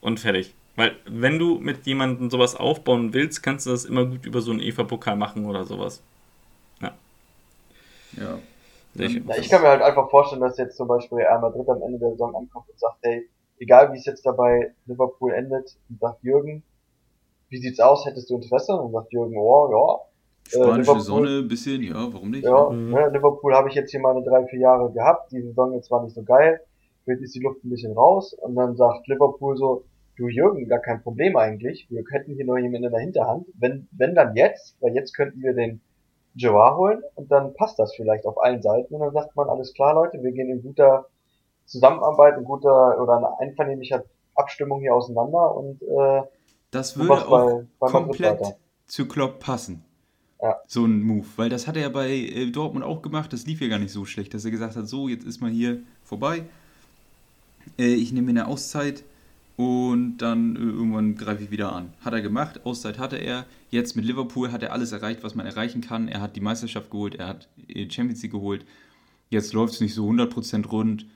[0.00, 0.54] und fertig.
[0.76, 4.52] Weil wenn du mit jemandem sowas aufbauen willst, kannst du das immer gut über so
[4.52, 6.00] einen EVA-Pokal machen oder sowas.
[8.12, 8.38] ja.
[8.94, 9.26] Sehe ich.
[9.26, 11.98] Ja, ich kann mir halt einfach vorstellen, dass jetzt zum Beispiel Real Madrid am Ende
[11.98, 16.22] der Saison ankommt und sagt, hey, egal wie es jetzt dabei Liverpool endet, und sagt
[16.22, 16.62] Jürgen,
[17.48, 18.72] wie sieht's aus, hättest du Interesse?
[18.74, 19.98] Und sagt Jürgen, oh, ja,
[20.50, 22.44] Spanische Liverpool- Sonne, ein bisschen, ja, warum nicht?
[22.44, 22.90] ja, Mhm.
[22.90, 26.02] ne, Liverpool habe ich jetzt hier meine drei, vier Jahre gehabt, die Saison jetzt war
[26.02, 26.60] nicht so geil,
[27.04, 28.32] vielleicht ist die Luft ein bisschen raus.
[28.34, 29.84] Und dann sagt Liverpool so,
[30.16, 33.88] du Jürgen, gar kein Problem eigentlich, wir hätten hier noch jemanden in der Hinterhand, wenn,
[33.92, 35.80] wenn dann jetzt, weil jetzt könnten wir den
[36.34, 38.94] Gerard holen und dann passt das vielleicht auf allen Seiten.
[38.94, 41.06] Und dann sagt man, alles klar Leute, wir gehen in guter
[41.66, 45.54] Zusammenarbeit, in guter oder in einvernehmlicher Abstimmung hier auseinander.
[45.56, 46.22] Und äh,
[46.70, 48.40] Das würde auch bei, komplett
[48.86, 49.84] zu Klopp passen.
[50.42, 50.56] Ja.
[50.66, 51.26] So ein Move.
[51.36, 53.32] Weil das hat er ja bei äh, Dortmund auch gemacht.
[53.32, 55.50] Das lief ja gar nicht so schlecht, dass er gesagt hat, so, jetzt ist mal
[55.50, 56.44] hier vorbei.
[57.78, 59.02] Äh, ich nehme mir eine Auszeit
[59.56, 61.92] und dann äh, irgendwann greife ich wieder an.
[62.04, 63.46] Hat er gemacht, Auszeit hatte er.
[63.70, 66.06] Jetzt mit Liverpool hat er alles erreicht, was man erreichen kann.
[66.06, 67.48] Er hat die Meisterschaft geholt, er hat
[67.88, 68.64] Champions League geholt.
[69.30, 71.06] Jetzt läuft es nicht so 100% rund.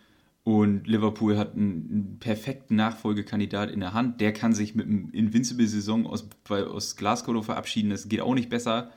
[0.44, 4.20] Und Liverpool hat einen, einen perfekten Nachfolgekandidat in der Hand.
[4.20, 7.90] Der kann sich mit einem Invincible-Saison aus, aus Glasgow verabschieden.
[7.90, 8.90] Das geht auch nicht besser.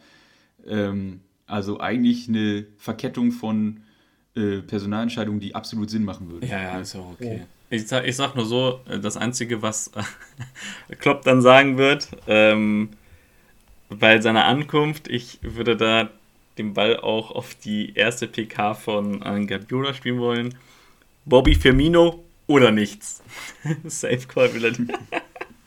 [0.65, 3.81] Ähm, also eigentlich eine Verkettung von
[4.35, 6.47] äh, Personalentscheidungen, die absolut Sinn machen würde.
[6.47, 7.43] Ja, ja, ist auch okay.
[7.69, 9.91] Ich sag, ich sag nur so, äh, das Einzige, was
[10.99, 12.89] Klopp dann sagen wird, ähm,
[13.89, 16.09] bei seiner Ankunft, ich würde da
[16.57, 20.55] den Ball auch auf die erste PK von Guardiola spielen wollen.
[21.25, 23.23] Bobby Firmino oder nichts.
[23.85, 24.93] Safe er.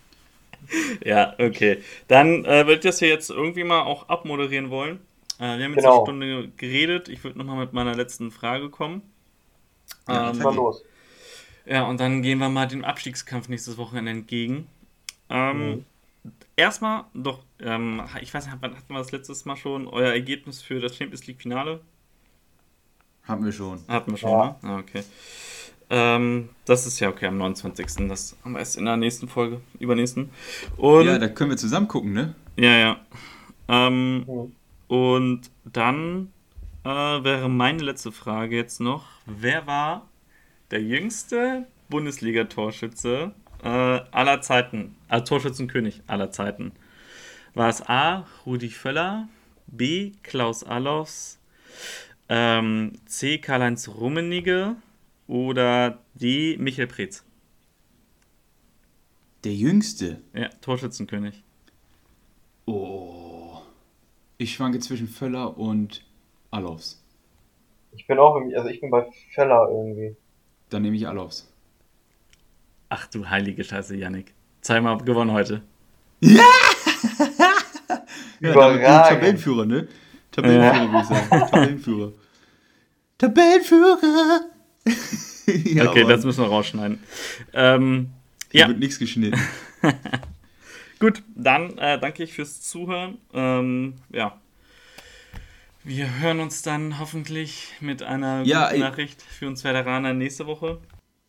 [1.05, 1.83] ja, okay.
[2.09, 5.01] Dann äh, würde ich das hier jetzt irgendwie mal auch abmoderieren wollen.
[5.39, 5.97] Äh, wir haben jetzt Genau.
[5.97, 7.09] eine Stunde geredet.
[7.09, 9.03] Ich würde nochmal mit meiner letzten Frage kommen.
[10.09, 10.83] Ja, Ähm, Mal los.
[11.67, 14.67] ja, und dann gehen wir mal dem Abstiegskampf nächstes Wochenende entgegen.
[15.31, 15.85] Ähm,
[16.57, 19.87] Erstmal doch, ähm, ich weiß nicht, wann hatten wir das letztes Mal schon?
[19.87, 21.81] Euer Ergebnis für das Champions League Finale?
[23.29, 23.81] Haben wir schon.
[23.89, 24.57] Hatten wir schon, Ja.
[24.63, 24.69] ne?
[24.71, 25.03] Ah, okay.
[25.91, 28.09] Ähm, das ist ja okay am 29.
[28.09, 30.31] Das haben wir erst in der nächsten Folge, übernächsten.
[30.77, 32.35] Und ja, da können wir zusammen gucken, ne?
[32.57, 32.97] ja, ja.
[33.69, 34.53] Ähm, Mhm.
[34.89, 36.33] und dann
[36.85, 40.09] äh, wäre meine letzte Frage jetzt noch: Wer war
[40.71, 44.95] der jüngste Bundesliga-Torschütze äh, aller Zeiten?
[45.09, 46.73] Also Torschützenkönig aller Zeiten.
[47.55, 48.27] War es A.
[48.47, 49.29] Rudi Völler,
[49.67, 50.13] B.
[50.23, 51.39] Klaus Allofs,
[52.29, 53.39] ähm, C.
[53.39, 54.77] Karl-Heinz Rummenigge
[55.27, 56.57] oder D.
[56.59, 57.25] Michael Preetz?
[59.45, 60.21] Der Jüngste.
[60.35, 61.43] Ja, Torschützenkönig.
[62.67, 63.59] Oh.
[64.37, 66.05] Ich schwanke zwischen Völler und
[66.51, 67.03] Alofs.
[67.93, 70.17] Ich bin auch irgendwie, also ich bin bei Feller irgendwie.
[70.71, 71.53] Dann nehme ich Alofs.
[72.89, 74.35] Ach du heilige Scheiße, Yannick.
[74.61, 75.63] Zweimal gewonnen heute.
[76.21, 76.43] Ja,
[78.41, 79.09] ich Überragend.
[79.09, 79.89] Tabellenführer, ne?
[80.33, 81.29] Tabellenführer, würde ich sagen.
[81.51, 82.13] Tabellenführer.
[83.19, 84.41] Tabellenführer!
[85.47, 86.09] ja, okay, Mann.
[86.09, 87.01] das müssen wir rausschneiden.
[87.53, 88.11] Ähm,
[88.51, 89.39] Hier ja, wird nichts geschnitten.
[90.99, 93.19] gut, dann äh, danke ich fürs Zuhören.
[93.35, 94.41] Ähm, ja.
[95.85, 98.81] Wir hören uns dann hoffentlich mit einer Ja, guten ey.
[98.81, 100.79] Nachricht für uns Veteraner nächste Woche.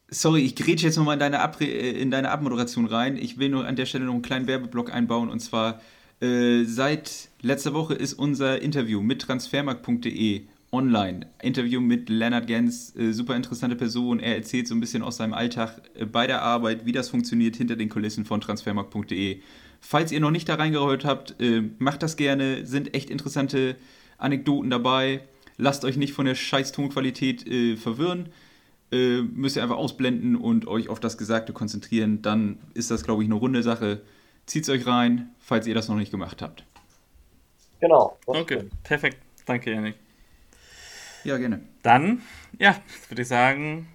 [0.09, 3.15] Sorry, ich grätsche jetzt nochmal in deine, Abre äh, in deine Abmoderation rein.
[3.15, 5.29] Ich will nur an der Stelle noch einen kleinen Werbeblock einbauen.
[5.29, 5.81] Und zwar,
[6.21, 10.41] äh, seit letzter Woche ist unser Interview mit transfermarkt.de
[10.71, 11.27] online.
[11.41, 14.19] Interview mit Leonard Gens, äh, super interessante Person.
[14.19, 17.55] Er erzählt so ein bisschen aus seinem Alltag äh, bei der Arbeit, wie das funktioniert
[17.55, 19.39] hinter den Kulissen von transfermarkt.de.
[19.81, 22.65] Falls ihr noch nicht da reingehört habt, äh, macht das gerne.
[22.65, 23.75] Sind echt interessante
[24.17, 25.21] Anekdoten dabei.
[25.57, 28.29] Lasst euch nicht von der scheiß Tonqualität äh, verwirren
[28.91, 32.23] müsst ihr einfach ausblenden und euch auf das Gesagte konzentrieren.
[32.23, 34.01] Dann ist das, glaube ich, eine runde Sache.
[34.49, 36.63] Zieht's euch rein, falls ihr das noch nicht gemacht habt.
[37.79, 38.17] Genau.
[38.25, 38.83] Okay, stimmt.
[38.83, 39.17] perfekt.
[39.45, 39.95] Danke, Yannick.
[41.23, 41.61] Ja, gerne.
[41.83, 42.23] Dann,
[42.57, 42.75] ja,
[43.09, 43.87] würde ich sagen,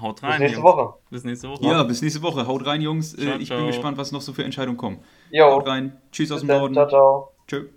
[0.00, 0.30] Haut rein.
[0.32, 0.64] Bis nächste Jungs.
[0.64, 0.94] Woche.
[1.10, 1.64] Bis nächste Woche.
[1.66, 2.46] Ja, bis nächste Woche.
[2.46, 3.14] Haut rein, Jungs.
[3.14, 3.58] Ciao, Äh, ich ciao.
[3.58, 4.98] bin gespannt, was noch so für Entscheidungen kommen.
[5.30, 6.00] Jo, Haut rein.
[6.10, 6.58] Tschüss aus bis dem dann.
[6.60, 6.74] Norden.
[6.74, 7.32] Ciao, ciao.
[7.46, 7.68] Tschö.